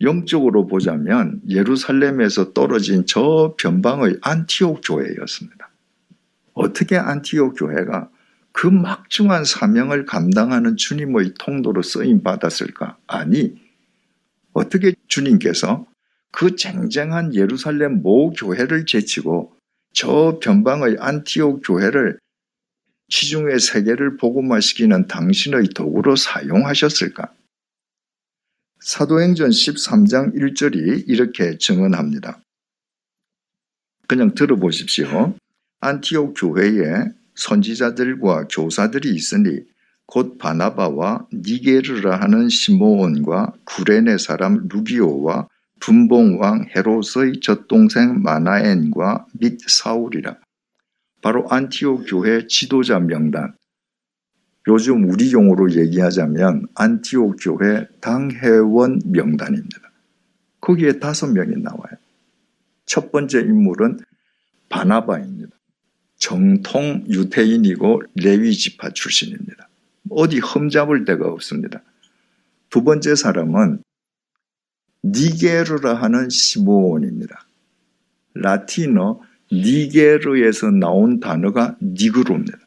영적으로 0.00 0.66
보자면 0.66 1.40
예루살렘에서 1.48 2.52
떨어진 2.52 3.06
저 3.06 3.54
변방의 3.56 4.18
안티옥 4.20 4.80
교회였습니다. 4.84 5.70
어떻게 6.54 6.96
안티옥 6.96 7.54
교회가 7.56 8.10
그 8.50 8.66
막중한 8.66 9.44
사명을 9.44 10.04
감당하는 10.04 10.76
주님의 10.76 11.34
통도로 11.38 11.82
쓰임 11.82 12.22
받았을까? 12.22 12.98
아니, 13.06 13.54
어떻게 14.52 14.94
주님께서 15.06 15.86
그 16.32 16.56
쟁쟁한 16.56 17.34
예루살렘 17.34 18.02
모 18.02 18.30
교회를 18.32 18.86
제치고 18.86 19.54
저 19.94 20.40
변방의 20.42 20.96
안티옥 20.98 21.62
교회를 21.64 22.18
시중의 23.08 23.60
세계를 23.60 24.16
복음화시키는 24.16 25.06
당신의 25.06 25.68
도구로 25.74 26.16
사용하셨을까? 26.16 27.32
사도행전 28.80 29.50
13장 29.50 30.34
1절이 30.34 31.04
이렇게 31.06 31.58
증언합니다. 31.58 32.40
그냥 34.08 34.34
들어보십시오. 34.34 35.36
안티옥 35.80 36.34
교회에 36.36 37.04
선지자들과 37.34 38.48
교사들이 38.48 39.14
있으니 39.14 39.60
곧 40.06 40.38
바나바와 40.38 41.26
니게르라 41.32 42.20
하는 42.20 42.48
시모온과 42.48 43.52
구레네 43.64 44.18
사람 44.18 44.68
루기오와 44.68 45.48
분봉왕 45.82 46.68
헤롯의 46.76 47.40
젖동생 47.40 48.22
마나엔과 48.22 49.26
및 49.40 49.58
사울이라. 49.66 50.38
바로 51.22 51.46
안티옥 51.50 52.04
교회 52.08 52.46
지도자 52.46 53.00
명단. 53.00 53.54
요즘 54.68 55.10
우리 55.10 55.32
용어로 55.32 55.72
얘기하자면 55.72 56.68
안티옥 56.76 57.36
교회 57.40 57.86
당회원 58.00 59.00
명단입니다. 59.04 59.92
거기에 60.60 61.00
다섯 61.00 61.26
명이 61.26 61.56
나와요. 61.56 61.98
첫 62.86 63.10
번째 63.10 63.40
인물은 63.40 63.98
바나바입니다. 64.68 65.50
정통 66.16 67.06
유태인이고 67.08 68.02
레위 68.14 68.52
지파 68.52 68.90
출신입니다. 68.90 69.68
어디 70.10 70.38
흠잡을 70.38 71.04
데가 71.04 71.26
없습니다. 71.26 71.82
두 72.70 72.84
번째 72.84 73.16
사람은 73.16 73.82
니게르라 75.04 75.94
하는 75.94 76.28
시모온입니다. 76.28 77.46
라틴어 78.34 79.20
니게르에서 79.52 80.70
나온 80.70 81.20
단어가 81.20 81.76
니그로입니다. 81.82 82.58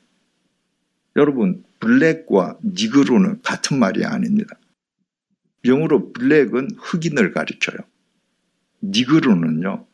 여러분, 1.16 1.64
블랙과 1.80 2.60
니그로는 2.64 3.42
같은 3.42 3.80
말이 3.80 4.06
아닙니다. 4.06 4.56
영어로 5.64 6.12
블랙은 6.14 6.70
흑인을 6.78 7.32
가리켜요. 7.32 7.78
니그로는요, 8.84 9.86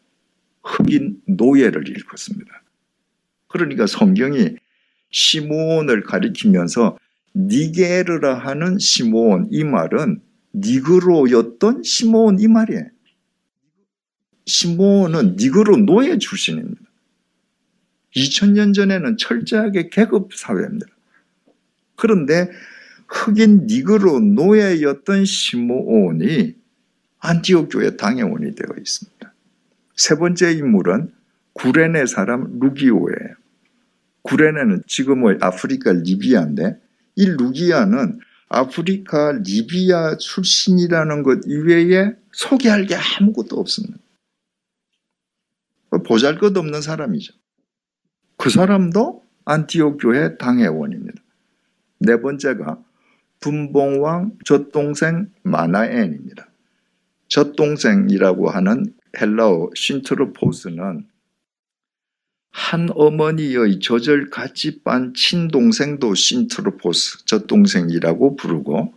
흑인 0.64 1.22
노예를 1.28 1.88
일컫습니다. 1.88 2.64
그러니까 3.48 3.88
성경이 3.88 4.56
시몬을 5.12 6.04
가리키면서 6.04 6.98
니게르라 7.36 8.36
하는 8.36 8.78
시몬 8.80 9.48
이 9.52 9.64
말은 9.64 10.22
니그로였던 10.54 11.84
시몬 11.84 12.40
이 12.40 12.48
말이에요. 12.48 12.88
시몬은 14.46 15.36
니그로 15.38 15.78
노예 15.78 16.18
출신입니다. 16.18 16.82
2000년 18.16 18.74
전에는 18.74 19.18
철저하게 19.18 19.90
계급 19.90 20.34
사회입니다. 20.34 20.88
그런데 21.96 22.50
흑인 23.08 23.68
니그로 23.68 24.20
노예였던 24.20 25.26
시몬이 25.26 26.56
안티옥 27.20 27.70
교회 27.72 27.96
당회원이 27.96 28.56
되어 28.56 28.76
있습니다. 28.78 29.34
세 29.96 30.16
번째 30.16 30.52
인물은 30.54 31.14
구레네 31.54 32.06
사람 32.06 32.60
루기오예요. 32.60 33.36
구레네는 34.24 34.84
지금의 34.88 35.38
아프리카 35.42 35.92
리비아인데 35.92 36.80
이 37.16 37.26
루기아는 37.26 38.20
아프리카 38.54 39.32
리비아 39.32 40.18
출신이라는 40.18 41.24
것 41.24 41.40
이외에 41.48 42.12
소개할 42.34 42.86
게 42.86 42.96
아무것도 42.96 43.58
없습니다. 43.58 43.98
보잘 46.06 46.38
것 46.38 46.56
없는 46.58 46.82
사람이죠. 46.82 47.34
그 48.36 48.50
사람도 48.50 49.24
안티옥 49.46 50.00
교회 50.02 50.38
당회원입니다. 50.38 51.22
네 52.00 52.20
번째가 52.20 52.84
분봉왕 53.40 54.40
젖동생 54.44 55.32
마나엔입니다. 55.44 56.50
젖동생이라고 57.30 58.50
하는 58.50 58.94
헬라어 59.20 59.70
신트로포스는 59.76 61.08
한 62.52 62.90
어머니의 62.94 63.80
젖을 63.80 64.30
같이 64.30 64.84
빤 64.84 65.14
친동생도 65.14 66.14
신트로포스, 66.16 67.26
젖동생이라고 67.26 68.36
부르고 68.36 68.94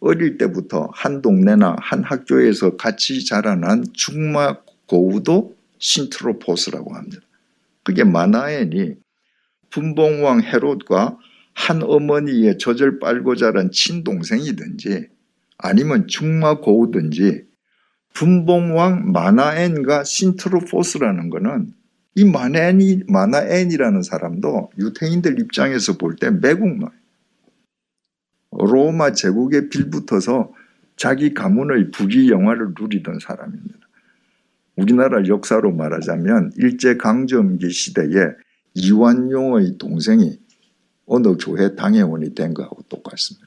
어릴 0.00 0.38
때부터 0.38 0.88
한 0.92 1.22
동네나 1.22 1.76
한 1.78 2.04
학교에서 2.04 2.76
같이 2.76 3.24
자라난 3.24 3.84
중마 3.92 4.58
고우도 4.86 5.56
신트로포스라고 5.78 6.94
합니다. 6.94 7.22
그게 7.82 8.04
마나엔이 8.04 8.94
분봉왕 9.70 10.42
헤롯과 10.42 11.18
한 11.54 11.82
어머니의 11.82 12.58
젖을 12.58 12.98
빨고 12.98 13.36
자란 13.36 13.70
친동생이든지 13.70 15.08
아니면 15.58 16.06
중마 16.06 16.60
고우든지 16.60 17.44
분봉왕 18.14 19.12
마나엔과 19.12 20.04
신트로포스라는 20.04 21.30
것은 21.30 21.74
이 22.16 22.24
마나엔이, 22.24 23.04
마나엔이라는 23.08 24.02
사람도 24.02 24.72
유태인들 24.78 25.38
입장에서 25.40 25.96
볼 25.96 26.16
때 26.16 26.30
매국노예요. 26.30 26.90
로마 28.52 29.12
제국에 29.12 29.68
빌붙어서 29.68 30.52
자기 30.96 31.32
가문의 31.34 31.90
부귀 31.92 32.30
영화를 32.30 32.74
누리던 32.78 33.20
사람입니다. 33.20 33.78
우리나라 34.76 35.24
역사로 35.26 35.72
말하자면 35.72 36.52
일제강점기 36.56 37.70
시대에 37.70 38.32
이완용의 38.74 39.78
동생이 39.78 40.38
어느 41.06 41.36
교회 41.36 41.74
당회원이 41.74 42.34
된 42.34 42.54
거하고 42.54 42.82
똑같습니다. 42.88 43.46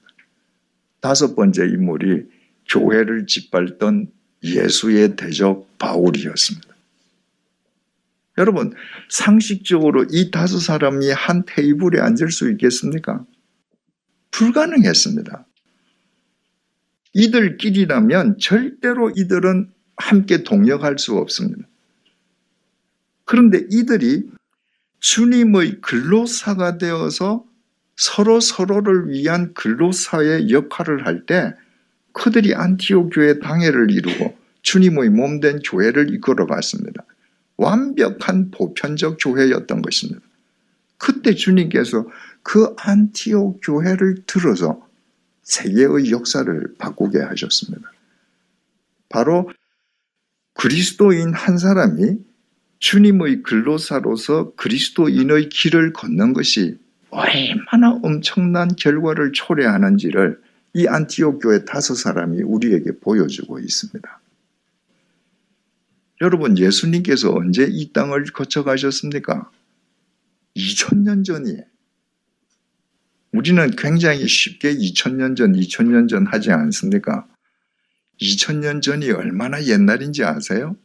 다섯 0.99 1.35
번째 1.35 1.65
인물이 1.65 2.27
교회를 2.69 3.25
짓밟던 3.27 4.07
예수의 4.43 5.15
대적 5.15 5.77
바울이었습니다. 5.77 6.72
여러분, 8.37 8.73
상식적으로 9.09 10.05
이 10.09 10.31
다섯 10.31 10.59
사람이 10.59 11.11
한 11.11 11.43
테이블에 11.45 11.99
앉을 11.99 12.31
수 12.31 12.49
있겠습니까? 12.51 13.25
불가능했습니다. 14.31 15.45
이들끼리라면 17.13 18.39
절대로 18.39 19.11
이들은 19.11 19.71
함께 19.97 20.43
동역할 20.43 20.97
수 20.97 21.15
없습니다. 21.15 21.67
그런데 23.25 23.65
이들이 23.69 24.23
주님의 24.99 25.81
근로사가 25.81 26.77
되어서 26.79 27.45
서로 27.95 28.39
서로를 28.39 29.09
위한 29.09 29.53
근로사의 29.53 30.49
역할을 30.49 31.05
할 31.05 31.25
때 31.25 31.53
그들이 32.13 32.55
안티옥 32.55 33.11
교회 33.13 33.39
당회를 33.39 33.91
이루고 33.91 34.37
주님의 34.61 35.09
몸된 35.09 35.59
교회를 35.59 36.13
이끌어 36.13 36.45
갔습니다. 36.47 37.03
완벽한 37.57 38.51
보편적 38.51 39.17
교회였던 39.19 39.81
것입니다. 39.81 40.21
그때 40.97 41.35
주님께서 41.35 42.07
그 42.41 42.73
안티옥 42.77 43.61
교회를 43.63 44.23
들어서 44.25 44.87
세계의 45.43 46.11
역사를 46.11 46.75
바꾸게 46.77 47.19
하셨습니다. 47.19 47.91
바로 49.09 49.49
그리스도인 50.53 51.33
한 51.33 51.57
사람이 51.57 52.17
주님의 52.79 53.43
근로사로서 53.43 54.53
그리스도인의 54.55 55.49
길을 55.49 55.93
걷는 55.93 56.33
것이 56.33 56.77
얼마나 57.09 57.99
엄청난 58.01 58.75
결과를 58.75 59.31
초래하는지를 59.33 60.41
이 60.73 60.87
안티옥 60.87 61.41
교회 61.41 61.63
다섯 61.65 61.93
사람이 61.95 62.41
우리에게 62.41 62.99
보여주고 62.99 63.59
있습니다. 63.59 64.19
여러분, 66.23 66.57
예수님께서 66.57 67.33
언제 67.35 67.67
이 67.69 67.91
땅을 67.91 68.23
거쳐가셨습니까? 68.27 69.51
2000년 70.55 71.25
전이에요. 71.25 71.63
우리는 73.33 73.71
굉장히 73.71 74.25
쉽게 74.25 74.73
2000년 74.73 75.35
전, 75.35 75.51
2000년 75.51 76.07
전 76.07 76.25
하지 76.25 76.51
않습니까? 76.51 77.27
2000년 78.21 78.81
전이 78.81 79.11
얼마나 79.11 79.61
옛날인지 79.65 80.23
아세요? 80.23 80.77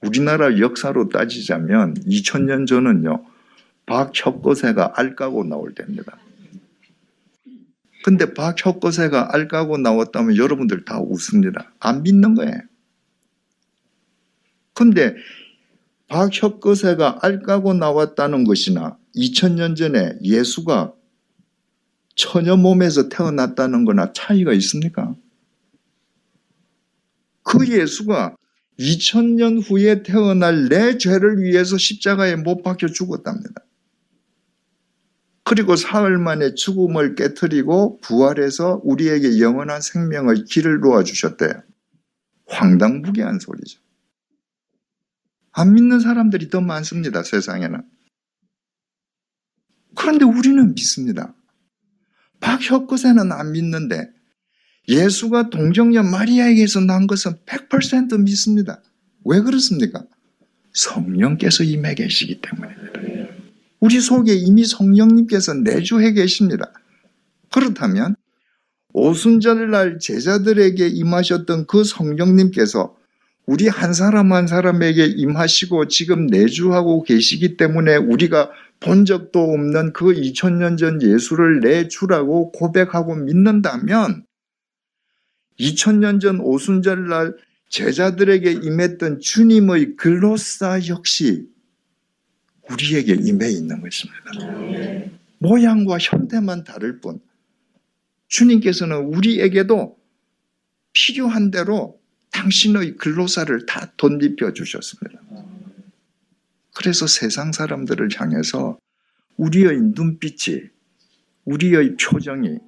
우리나라 0.00 0.58
역사로 0.58 1.10
따지자면 1.10 1.92
2000년 1.92 2.66
전은요, 2.66 3.22
박혁거세가 3.84 4.94
알 4.96 5.14
까고 5.14 5.44
나올 5.44 5.74
때입니다. 5.74 6.16
근데 8.02 8.32
박혁거세가 8.32 9.34
알 9.34 9.46
까고 9.46 9.76
나왔다면 9.76 10.38
여러분들 10.38 10.86
다 10.86 10.98
웃습니다. 11.00 11.70
안 11.80 12.02
믿는 12.02 12.34
거예요. 12.34 12.62
근데 14.78 15.16
박혁거세가 16.06 17.18
알 17.22 17.42
까고 17.42 17.74
나왔다는 17.74 18.44
것이나 18.44 18.96
2000년 19.16 19.74
전에 19.76 20.16
예수가 20.22 20.94
처녀 22.14 22.56
몸에서 22.56 23.08
태어났다는 23.08 23.84
거나 23.84 24.12
차이가 24.12 24.52
있습니까? 24.52 25.16
그 27.42 27.66
예수가 27.66 28.36
2000년 28.78 29.68
후에 29.68 30.04
태어날 30.04 30.68
내 30.68 30.96
죄를 30.96 31.42
위해서 31.42 31.76
십자가에 31.76 32.36
못 32.36 32.62
박혀 32.62 32.86
죽었답니다. 32.86 33.64
그리고 35.42 35.74
사흘 35.74 36.18
만에 36.18 36.54
죽음을 36.54 37.16
깨뜨리고 37.16 37.98
부활해서 38.00 38.80
우리에게 38.84 39.40
영원한 39.40 39.80
생명의 39.80 40.44
길을 40.44 40.78
놓아주셨대요. 40.78 41.64
황당무계한 42.46 43.40
소리죠. 43.40 43.87
안 45.58 45.74
믿는 45.74 45.98
사람들이 45.98 46.50
더 46.50 46.60
많습니다, 46.60 47.24
세상에는. 47.24 47.82
그런데 49.96 50.24
우리는 50.24 50.72
믿습니다. 50.76 51.34
박혁거세는 52.38 53.32
안 53.32 53.50
믿는데 53.50 54.08
예수가 54.86 55.50
동정녀 55.50 56.04
마리아에게서 56.04 56.78
난 56.82 57.08
것은 57.08 57.38
100% 57.44 58.20
믿습니다. 58.20 58.80
왜 59.24 59.40
그렇습니까? 59.40 60.04
성령께서 60.72 61.64
임해 61.64 61.96
계시기 61.96 62.40
때문입니다. 62.40 63.34
우리 63.80 64.00
속에 64.00 64.34
이미 64.34 64.64
성령님께서 64.64 65.54
내주해 65.54 66.12
계십니다. 66.12 66.72
그렇다면 67.50 68.14
오순절 68.92 69.72
날 69.72 69.98
제자들에게 69.98 70.86
임하셨던 70.86 71.66
그 71.66 71.82
성령님께서 71.82 72.97
우리 73.48 73.66
한 73.66 73.94
사람 73.94 74.34
한 74.34 74.46
사람에게 74.46 75.06
임하시고 75.06 75.88
지금 75.88 76.26
내주하고 76.26 77.02
계시기 77.02 77.56
때문에 77.56 77.96
우리가 77.96 78.50
본 78.78 79.06
적도 79.06 79.40
없는 79.40 79.94
그 79.94 80.12
2000년 80.12 80.76
전 80.76 81.00
예수를 81.00 81.60
내 81.60 81.88
주라고 81.88 82.52
고백하고 82.52 83.14
믿는다면 83.14 84.26
2000년 85.58 86.20
전 86.20 86.40
오순절 86.40 87.08
날 87.08 87.36
제자들에게 87.70 88.52
임했던 88.52 89.20
주님의 89.20 89.96
글로사 89.96 90.86
역시 90.88 91.46
우리에게 92.70 93.14
임해 93.14 93.48
있는 93.50 93.80
것입니다. 93.80 95.10
모양과 95.38 95.96
형태만 95.98 96.64
다를 96.64 97.00
뿐 97.00 97.18
주님께서는 98.26 99.06
우리에게도 99.06 99.96
필요한 100.92 101.50
대로 101.50 101.97
당신의 102.30 102.96
글로사를 102.96 103.66
다 103.66 103.92
덧입혀 103.96 104.52
주셨습니다. 104.52 105.20
그래서 106.74 107.06
세상 107.06 107.52
사람들을 107.52 108.08
향해서 108.14 108.78
우리의 109.36 109.80
눈빛이, 109.94 110.62
우리의 111.44 111.96
표정이, 111.96 112.58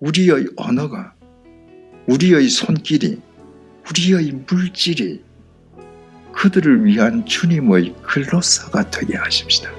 우리의 0.00 0.48
언어가 0.56 1.16
우리의 2.06 2.48
손길이, 2.48 3.20
우리의 3.90 4.32
물질이 4.48 5.24
그들을 6.32 6.84
위한 6.84 7.24
주님의 7.26 7.94
글로서가 8.02 8.90
되게 8.90 9.16
하십시다. 9.16 9.70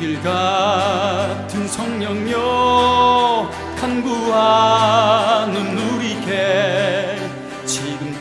길 0.00 0.20
같은 0.22 1.68
성령여 1.68 3.50
간구하는 3.78 5.54
우리께 5.78 7.18
지금 7.66 8.18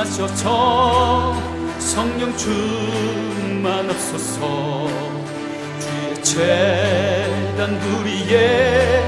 강림하셔서 0.00 1.36
성령 1.78 2.34
충만 2.34 3.90
없소서. 3.90 4.88
주의 5.78 6.24
재단 6.24 7.78
우리의 7.78 9.04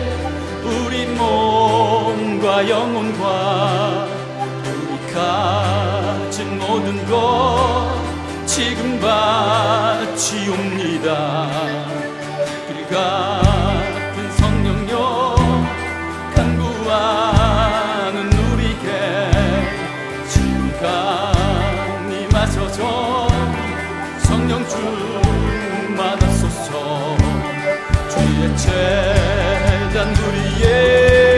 우리 0.63 1.07
몸과 1.07 2.69
영혼과 2.69 4.07
우리 4.63 4.99
가진 5.15 6.59
모든 6.59 7.07
것 7.07 7.98
지금 8.59 8.99
바치옵니다. 8.99 10.59
길 12.67 12.89
같은 12.89 14.33
성령여 14.33 15.37
간구하는 16.35 18.17
우리께 18.33 18.87
지금 20.29 20.73
강림하셔서 22.11 22.81
성령 24.25 24.67
충만하소서. 25.97 26.73
주의 28.09 28.57
재단 28.57 29.97
우리의 30.17 31.38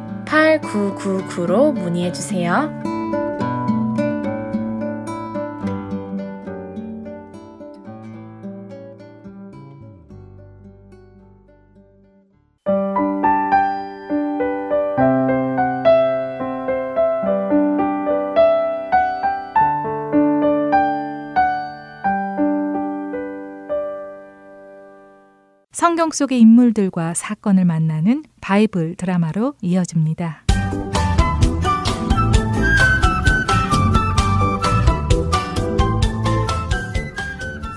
602-866-8999로 0.31 1.73
문의해 1.73 2.11
주세요. 2.13 2.90
성경 25.81 26.11
속의 26.11 26.39
인물들과 26.39 27.15
사건을 27.15 27.65
만나는 27.65 28.23
바이블 28.39 28.93
드라마로 28.97 29.55
이어집니다. 29.63 30.43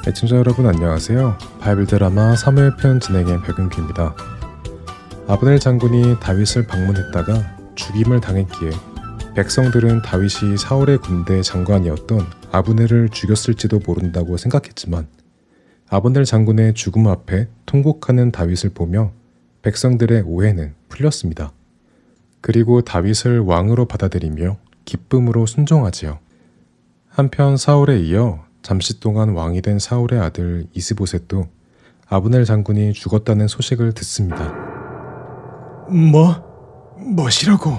애청자 0.07 0.37
여러분 0.37 0.67
안녕하세요. 0.67 1.39
바이블 1.61 1.87
드라마 1.87 2.35
3회 2.35 2.79
편 2.79 3.01
진행의 3.01 3.41
백은규입니다. 3.41 4.15
아브넬 5.27 5.59
장군이 5.59 6.21
다윗을 6.21 6.67
방문했다가 6.67 7.73
죽임을 7.75 8.21
당했기에 8.21 8.71
백성들은 9.35 10.03
다윗이 10.03 10.59
사울의 10.59 10.99
군대 10.99 11.41
장관이었던 11.41 12.21
아브넬을 12.53 13.09
죽였을지도 13.09 13.81
모른다고 13.87 14.37
생각했지만 14.37 15.07
아브넬 15.95 16.25
장군의 16.25 16.75
죽음 16.75 17.07
앞에 17.07 17.47
통곡하는 17.67 18.33
다윗을 18.33 18.71
보며 18.71 19.13
백성들의 19.63 20.23
오해는 20.27 20.75
풀렸습니다. 20.89 21.53
그리고 22.41 22.81
다윗을 22.81 23.39
왕으로 23.39 23.85
받아들이며 23.85 24.57
기쁨으로 24.87 25.47
순종하지요. 25.47 26.19
한편 27.09 27.57
사울에 27.57 28.01
이어 28.01 28.45
잠시 28.61 28.99
동안 28.99 29.35
왕이 29.35 29.63
된 29.63 29.79
사울의 29.79 30.19
아들 30.19 30.67
이스보셋도 30.73 31.47
아브넬 32.09 32.45
장군이 32.45 32.93
죽었다는 32.93 33.47
소식을 33.47 33.93
듣습니다. 33.93 34.53
뭐? 35.89 36.43
뭐시라고? 37.15 37.71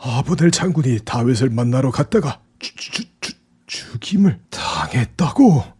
아브넬 0.00 0.50
장군이 0.50 1.04
다윗을 1.04 1.50
만나러 1.50 1.92
갔다가 1.92 2.40
주, 2.58 2.74
주, 2.74 3.04
주, 3.20 3.34
죽임을 3.68 4.40
당했다고? 4.50 5.73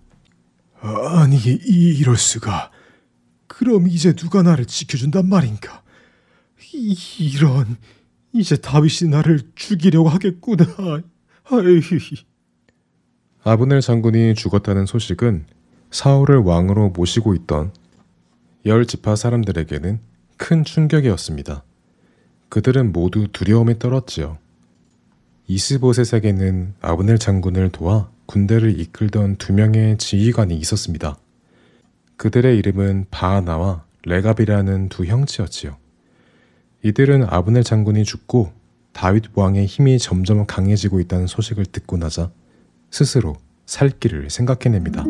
아니 0.85 1.37
이, 1.37 1.99
이럴 1.99 2.17
수가. 2.17 2.71
그럼 3.47 3.89
이제 3.89 4.13
누가 4.13 4.43
나를 4.43 4.67
지켜준단 4.67 5.29
말인가? 5.29 5.83
이, 6.75 6.97
이런 7.21 7.77
이제 8.33 8.57
다윗이 8.57 9.11
나를 9.11 9.41
죽이려고 9.55 10.09
하겠구나. 10.09 10.67
아이. 11.45 11.81
아브넬 13.45 13.81
장군이 13.81 14.35
죽었다는 14.35 14.87
소식은 14.87 15.47
사울을 15.91 16.39
왕으로 16.39 16.91
모시고 16.91 17.35
있던 17.35 17.73
열 18.67 18.87
지파 18.87 19.17
사람들에게는 19.17 20.01
큰 20.37 20.65
충격이었습니다. 20.65 21.63
그들은 22.49 22.93
모두 22.93 23.29
두려움에 23.29 23.79
떨었지요. 23.79 24.39
이스보셋에게는 25.47 26.75
아브넬 26.81 27.19
장군을 27.19 27.71
도와 27.71 28.11
군대를 28.27 28.79
이끌던 28.81 29.37
두 29.37 29.53
명의 29.53 29.99
지휘관이 29.99 30.57
있었습니다. 30.57 31.17
그들의 32.17 32.57
이름은 32.59 33.07
바하나와 33.11 33.85
레갑이라는 34.05 34.89
두 34.89 35.05
형제였지요. 35.05 35.77
이들은 36.83 37.25
아브넬 37.25 37.65
장군이 37.65 38.05
죽고 38.05 38.53
다윗 38.93 39.25
왕의 39.35 39.67
힘이 39.67 39.99
점점 39.99 40.47
강해지고 40.47 41.01
있다는 41.01 41.27
소식을 41.27 41.67
듣고 41.67 41.97
나자 41.97 42.31
스스로 42.91 43.37
살 43.67 43.91
길을 43.91 44.31
생각해냅니다. 44.31 45.05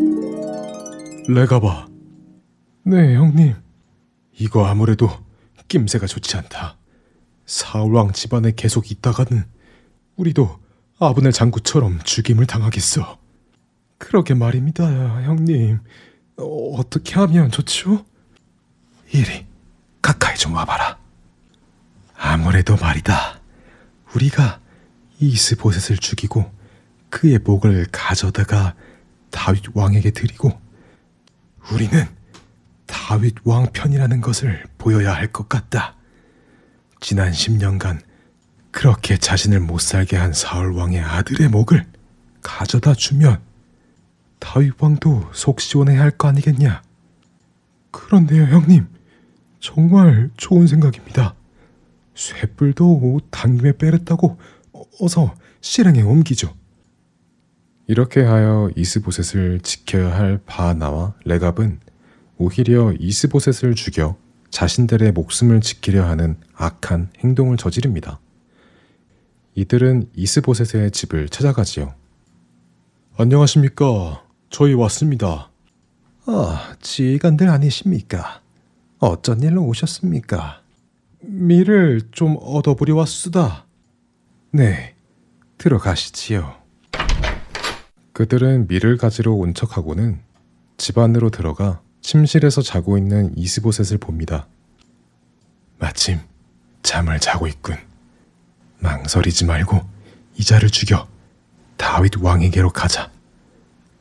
레가봐. 1.28 1.88
네, 2.84 3.14
형님. 3.14 3.54
이거 4.38 4.66
아무래도 4.66 5.10
낌새가 5.68 6.06
좋지 6.06 6.36
않다. 6.36 6.76
사울왕 7.46 8.12
집안에 8.12 8.52
계속 8.56 8.90
있다가는 8.90 9.44
우리도 10.16 10.58
아브넬 10.98 11.32
장군처럼 11.32 12.00
죽임을 12.04 12.46
당하겠어. 12.46 13.18
그러게 13.98 14.34
말입니다, 14.34 14.84
형님. 15.24 15.80
어, 16.38 16.44
어떻게 16.76 17.14
하면 17.14 17.50
좋죠? 17.50 18.04
이리 19.12 19.46
가까이 20.02 20.36
좀 20.36 20.54
와봐라. 20.54 20.98
아무래도 22.16 22.76
말이다. 22.76 23.40
우리가 24.14 24.60
이스보셋을 25.20 25.98
죽이고 25.98 26.50
그의 27.10 27.38
목을 27.38 27.86
가져다가 27.92 28.74
다윗 29.30 29.62
왕에게 29.74 30.10
드리고 30.10 30.52
우리는 31.72 32.06
다윗 32.86 33.34
왕 33.44 33.66
편이라는 33.72 34.20
것을 34.20 34.64
보여야 34.78 35.12
할 35.14 35.32
것 35.32 35.48
같다. 35.48 35.96
지난 37.00 37.32
10년간 37.32 38.00
그렇게 38.74 39.16
자신을 39.16 39.60
못 39.60 39.80
살게 39.80 40.16
한 40.16 40.32
사울 40.32 40.72
왕의 40.72 41.00
아들의 41.00 41.48
목을 41.48 41.86
가져다 42.42 42.92
주면 42.92 43.40
다윗 44.40 44.74
왕도 44.82 45.30
속 45.32 45.60
시원해야 45.60 46.02
할거 46.02 46.26
아니겠냐? 46.26 46.82
그런데요, 47.92 48.46
형님. 48.46 48.88
정말 49.60 50.28
좋은 50.36 50.66
생각입니다. 50.66 51.36
쇠뿔도 52.16 53.20
당김에 53.30 53.76
빼랬다고 53.78 54.38
어서 55.00 55.36
실행에 55.60 56.02
옮기죠. 56.02 56.52
이렇게 57.86 58.22
하여 58.22 58.70
이스보셋을 58.74 59.60
지켜야 59.60 60.12
할 60.12 60.40
바나와 60.44 61.14
레갑은 61.24 61.78
오히려 62.38 62.92
이스보셋을 62.98 63.76
죽여 63.76 64.16
자신들의 64.50 65.12
목숨을 65.12 65.60
지키려 65.60 66.04
하는 66.04 66.36
악한 66.54 67.10
행동을 67.20 67.56
저지릅니다. 67.56 68.18
이들은 69.54 70.10
이스보셋의 70.14 70.90
집을 70.90 71.28
찾아가지요. 71.28 71.94
안녕하십니까. 73.16 74.24
저희 74.50 74.74
왔습니다. 74.74 75.50
아, 76.26 76.74
지휘관들 76.80 77.48
아니십니까? 77.48 78.40
어쩐 78.98 79.42
일로 79.42 79.64
오셨습니까? 79.64 80.60
밀을 81.20 82.02
좀 82.10 82.36
얻어보려 82.40 82.96
왔수다. 82.96 83.66
네, 84.50 84.94
들어가시지요. 85.58 86.56
그들은 88.12 88.66
밀을 88.68 88.96
가지러 88.96 89.32
온 89.32 89.54
척하고는 89.54 90.20
집 90.76 90.98
안으로 90.98 91.30
들어가 91.30 91.80
침실에서 92.00 92.62
자고 92.62 92.98
있는 92.98 93.32
이스보셋을 93.36 93.98
봅니다. 93.98 94.46
마침 95.78 96.18
잠을 96.82 97.20
자고 97.20 97.46
있군. 97.46 97.76
망설이지 98.84 99.46
말고 99.46 99.80
이자를 100.36 100.68
죽여 100.68 101.08
다윗 101.78 102.18
왕에게로 102.20 102.70
가자. 102.70 103.10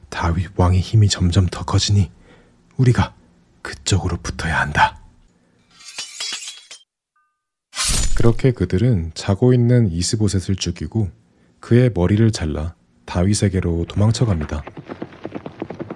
다윗 0.10 0.52
왕의 0.56 0.82
힘이 0.82 1.08
점점 1.08 1.48
더 1.48 1.64
커지니 1.64 2.12
우리가 2.78 3.16
그쪽으로 3.62 4.18
붙어야 4.22 4.60
한다. 4.60 5.00
그렇게 8.16 8.52
그들은 8.52 9.12
자고 9.16 9.54
있는 9.54 9.90
이스보셋을 9.90 10.56
죽이고 10.58 11.10
그의 11.60 11.92
머리를 11.96 12.32
잘라 12.32 12.76
다윗에게로 13.06 13.86
도망쳐 13.88 14.26
갑니다. 14.26 14.64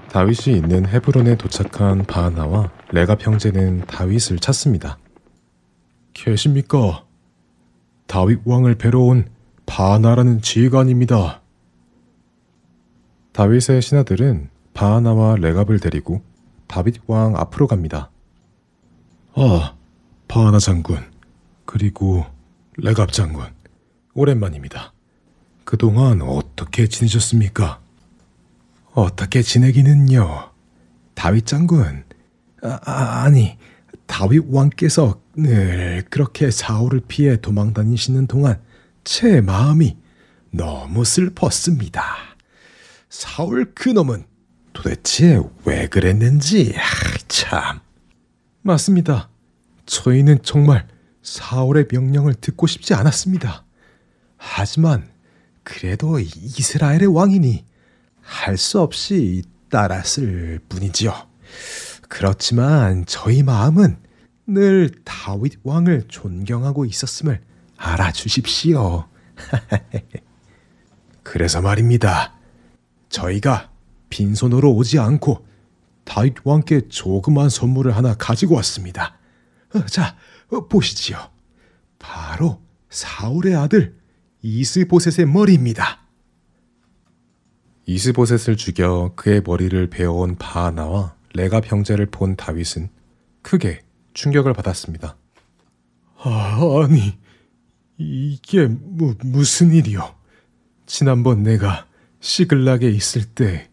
다윗이 0.10 0.58
있는 0.58 0.88
헤브론에 0.88 1.36
도착한 1.36 2.06
바하나와 2.06 2.72
레갑 2.92 3.26
형제는 3.26 3.86
다윗을 3.86 4.40
찾습니다. 4.40 4.98
계십니까? 6.14 7.07
다윗 8.08 8.39
왕을 8.45 8.76
뵈러 8.76 9.01
온 9.01 9.28
바하나라는 9.66 10.41
지휘관입니다. 10.41 11.41
다윗의 13.34 13.82
신하들은 13.82 14.49
바하나와 14.74 15.36
레갑을 15.36 15.80
데리고 15.80 16.22
다윗 16.68 16.95
왕 17.08 17.36
앞으로 17.36 17.68
갑니다. 17.68 18.10
아, 19.36 19.76
바하나 20.28 20.58
장군, 20.58 20.97
그리고 21.66 22.26
레갑 22.78 23.12
장군, 23.12 23.45
오랜만입니다. 24.14 24.93
그동안 25.64 26.22
어떻게 26.22 26.88
지내셨습니까? 26.88 27.80
어떻게 28.93 29.41
지내기는요? 29.41 30.49
다윗 31.14 31.45
장군, 31.45 32.03
아, 32.64 33.24
아니, 33.24 33.58
다윗 34.08 34.45
왕께서 34.47 35.20
늘 35.38 36.04
그렇게 36.10 36.50
사울을 36.50 37.02
피해 37.08 37.38
도망 37.38 37.74
다니시는 37.74 38.26
동안 38.28 38.60
제 39.04 39.40
마음이 39.40 39.96
너무 40.52 41.06
슬펐습니다. 41.06 42.04
사울 43.10 43.74
그놈은 43.76 44.26
도대체 44.74 45.40
왜 45.66 45.88
그랬는지 45.88 46.74
아, 46.76 47.18
참. 47.28 47.80
맞습니다. 48.64 49.30
저희는 49.86 50.40
정말 50.42 50.88
사울의 51.22 51.88
명령을 51.92 52.34
듣고 52.34 52.66
싶지 52.68 52.94
않았습니다. 52.96 53.64
하지만 54.38 55.08
그래도 55.64 56.20
이스라엘의 56.20 57.08
왕이니 57.08 57.64
할 58.22 58.58
수 58.58 58.82
없이 58.82 59.44
따랐을 59.70 60.60
뿐이지요. 60.68 61.14
그렇지만 62.10 63.06
저희 63.06 63.44
마음은 63.44 63.98
늘 64.48 64.91
다윗 65.04 65.60
왕을 65.64 66.06
존경하고 66.08 66.86
있었음을 66.86 67.41
알아주십시오. 67.76 69.06
그래서 71.24 71.62
말입니다. 71.62 72.34
저희가 73.10 73.70
빈손으로 74.10 74.74
오지 74.74 75.00
않고 75.00 75.45
다윗 76.06 76.36
왕께 76.45 76.88
조그만 76.88 77.50
선물을 77.50 77.95
하나 77.95 78.16
가지고 78.16 78.56
왔습니다. 78.56 79.18
어, 79.76 79.86
자, 79.86 80.16
어, 80.50 80.68
보시지요. 80.68 81.18
바로 82.00 82.62
사울의 82.89 83.56
아들 83.56 83.98
이스보셋의 84.41 85.28
머리입니다. 85.28 86.06
이스보셋을 87.86 88.56
죽여 88.56 89.12
그의 89.16 89.41
머리를 89.45 89.89
베어온 89.89 90.38
바하나와 90.38 91.16
레갑 91.34 91.70
형제를 91.70 92.06
본 92.06 92.36
다윗은 92.38 92.89
크게 93.41 93.82
충격을 94.18 94.53
받았습니다. 94.53 95.15
아, 96.18 96.59
아니, 96.84 97.15
이게 97.97 98.65
무, 98.65 99.13
무슨 99.24 99.72
일이요? 99.72 100.15
지난번 100.88 101.43
내가 101.43 101.86
시글락에 102.20 102.89
있을 102.89 103.26
때 103.26 103.70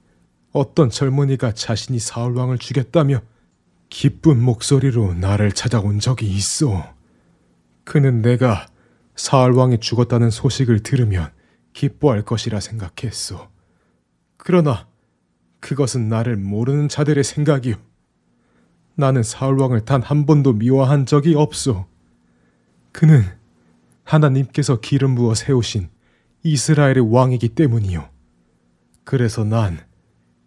어떤 0.53 0.91
젊은이가 0.91 1.55
자신이 1.55 1.99
사울왕을 1.99 2.59
죽였다며 2.59 3.23
기쁜 3.89 4.43
목소리로 4.43 5.15
나를 5.15 5.53
찾아온 5.53 5.99
적이 5.99 6.27
있어. 6.29 6.95
그는 7.85 8.21
내가 8.21 8.67
사울왕이 9.17 9.79
죽었다는 9.79 10.29
소식을 10.29 10.83
들으면 10.83 11.31
기뻐할 11.73 12.23
것이라 12.23 12.61
생각했소. 12.61 13.49
그러나 14.37 14.87
그것은 15.61 16.11
나를 16.11 16.37
모르는 16.37 16.91
자들의 16.91 17.25
생각이오. 17.25 17.77
나는 18.97 19.23
사울왕을 19.23 19.85
단 19.85 20.03
한 20.03 20.27
번도 20.27 20.55
미워한 20.55 21.07
적이 21.07 21.35
없소. 21.35 21.87
그는 22.93 23.25
하나님께서 24.05 24.81
기름 24.81 25.15
부어 25.15 25.35
세우신 25.35 25.89
이스라엘의 26.43 27.13
왕이기 27.13 27.51
때문이요. 27.51 28.09
그래서 29.05 29.45
난 29.45 29.81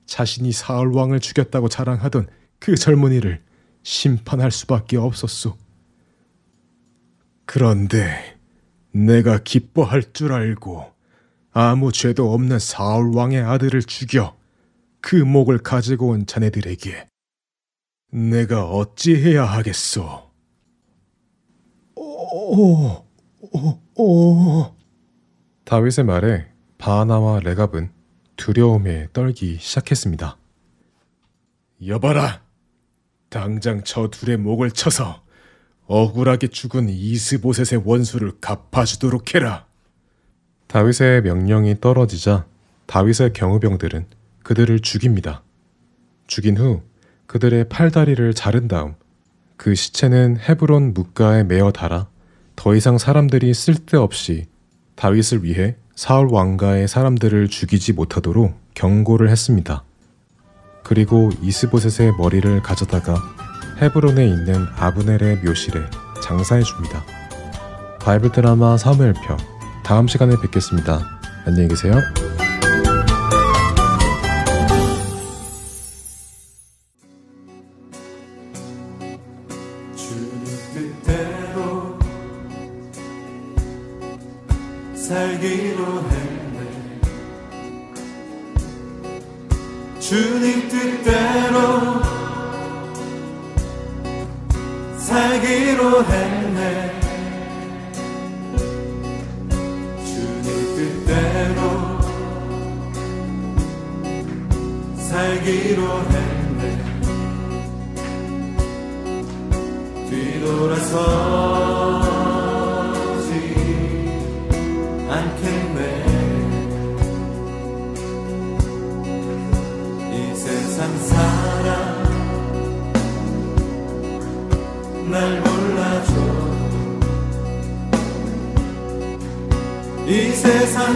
자신이 0.06 0.52
사울 0.52 0.94
왕을 0.94 1.20
죽였다고 1.20 1.68
자랑하던 1.70 2.28
그 2.60 2.76
젊은이를 2.76 3.42
심판할 3.84 4.52
수밖에 4.52 4.98
없었소. 4.98 5.58
그런데 7.46 8.38
내가 8.92 9.40
기뻐할 9.40 10.14
줄 10.14 10.34
알고 10.34 10.86
아무 11.52 11.92
죄도 11.92 12.34
없는 12.34 12.60
사울 12.60 13.16
왕의 13.16 13.42
아들을 13.42 13.82
죽여 13.84 14.38
그 15.02 15.16
목을 15.16 15.60
가지고 15.60 16.10
온 16.10 16.26
자네들에게 16.26 17.08
내가 18.12 18.66
어찌해야 18.66 19.44
하겠소? 19.44 20.28
오, 21.96 23.04
오, 23.42 23.80
오. 23.96 24.76
다윗의 25.66 26.06
말에 26.06 26.48
바하나와 26.78 27.42
레갑은 27.42 27.92
두려움에 28.38 29.08
떨기 29.12 29.58
시작했습니다. 29.60 30.38
여봐라, 31.86 32.42
당장 33.30 33.84
저 33.84 34.08
둘의 34.08 34.38
목을 34.38 34.72
쳐서 34.72 35.22
억울하게 35.88 36.48
죽은 36.48 36.90
이스보셋의 36.90 37.84
원수를 37.86 38.40
갚아주도록 38.40 39.36
해라. 39.36 39.66
다윗의 40.68 41.24
명령이 41.24 41.80
떨어지자 41.82 42.46
다윗의 42.86 43.34
경호병들은 43.34 44.06
그들을 44.44 44.80
죽입니다. 44.80 45.44
죽인 46.28 46.58
후 46.58 46.82
그들의 47.28 47.70
팔다리를 47.70 48.34
자른 48.34 48.68
다음 48.68 48.96
그 49.58 49.76
시체는 49.76 50.38
헤브론 50.40 50.94
묵가에 50.94 51.44
메어 51.44 51.72
달아 51.72 52.08
더 52.56 52.76
이상 52.76 52.98
사람들이 52.98 53.54
쓸데없이 53.54 54.48
다윗을 54.96 55.44
위해 55.44 55.76
사울 55.96 56.28
왕가의 56.32 56.88
사람들을 56.88 57.50
죽이지 57.50 57.94
못하도록 57.94 58.54
경고를 58.74 59.30
했습니다. 59.30 59.84
그리고 60.84 61.30
이스보셋의 61.42 62.14
머리를 62.18 62.62
가져다가 62.62 63.16
헤브론에 63.82 64.26
있는 64.26 64.66
아브넬의 64.78 65.44
묘실에 65.44 65.82
장사해 66.24 66.64
줍니다. 66.64 67.04
바이블 68.00 68.32
드라마 68.32 68.78
사무엘편 68.78 69.38
다음 69.84 70.08
시간에 70.08 70.36
뵙겠습니다. 70.42 71.20
안녕히 71.46 71.68
계세요. 71.68 71.94
주님 90.18 90.68
뜻대로 90.68 92.02
살기로 94.98 96.04
했네. 96.06 97.00
주님 100.04 100.46
뜻대로 100.76 101.60
살기로 104.98 105.82
했네. 106.10 106.62
뒤돌아서 110.10 111.37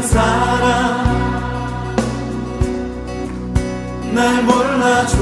사람. 0.01 1.21
날 4.13 4.43
몰라줘 4.43 5.20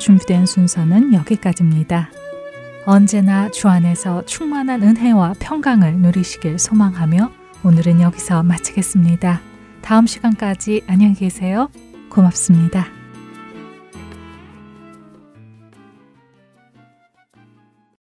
준비된 0.00 0.46
순서는 0.46 1.14
여기까지입니다. 1.14 2.10
언제나 2.86 3.48
주 3.50 3.68
안에서 3.68 4.24
충만한 4.24 4.82
은혜와 4.82 5.34
평강을 5.38 5.98
누리시길 5.98 6.58
소망하며 6.58 7.30
오늘은 7.62 8.00
여기서 8.00 8.42
마치겠습니다. 8.42 9.40
다음 9.82 10.06
시간까지 10.06 10.82
안녕히 10.88 11.14
계세요. 11.14 11.68
고맙습니다. 12.10 12.99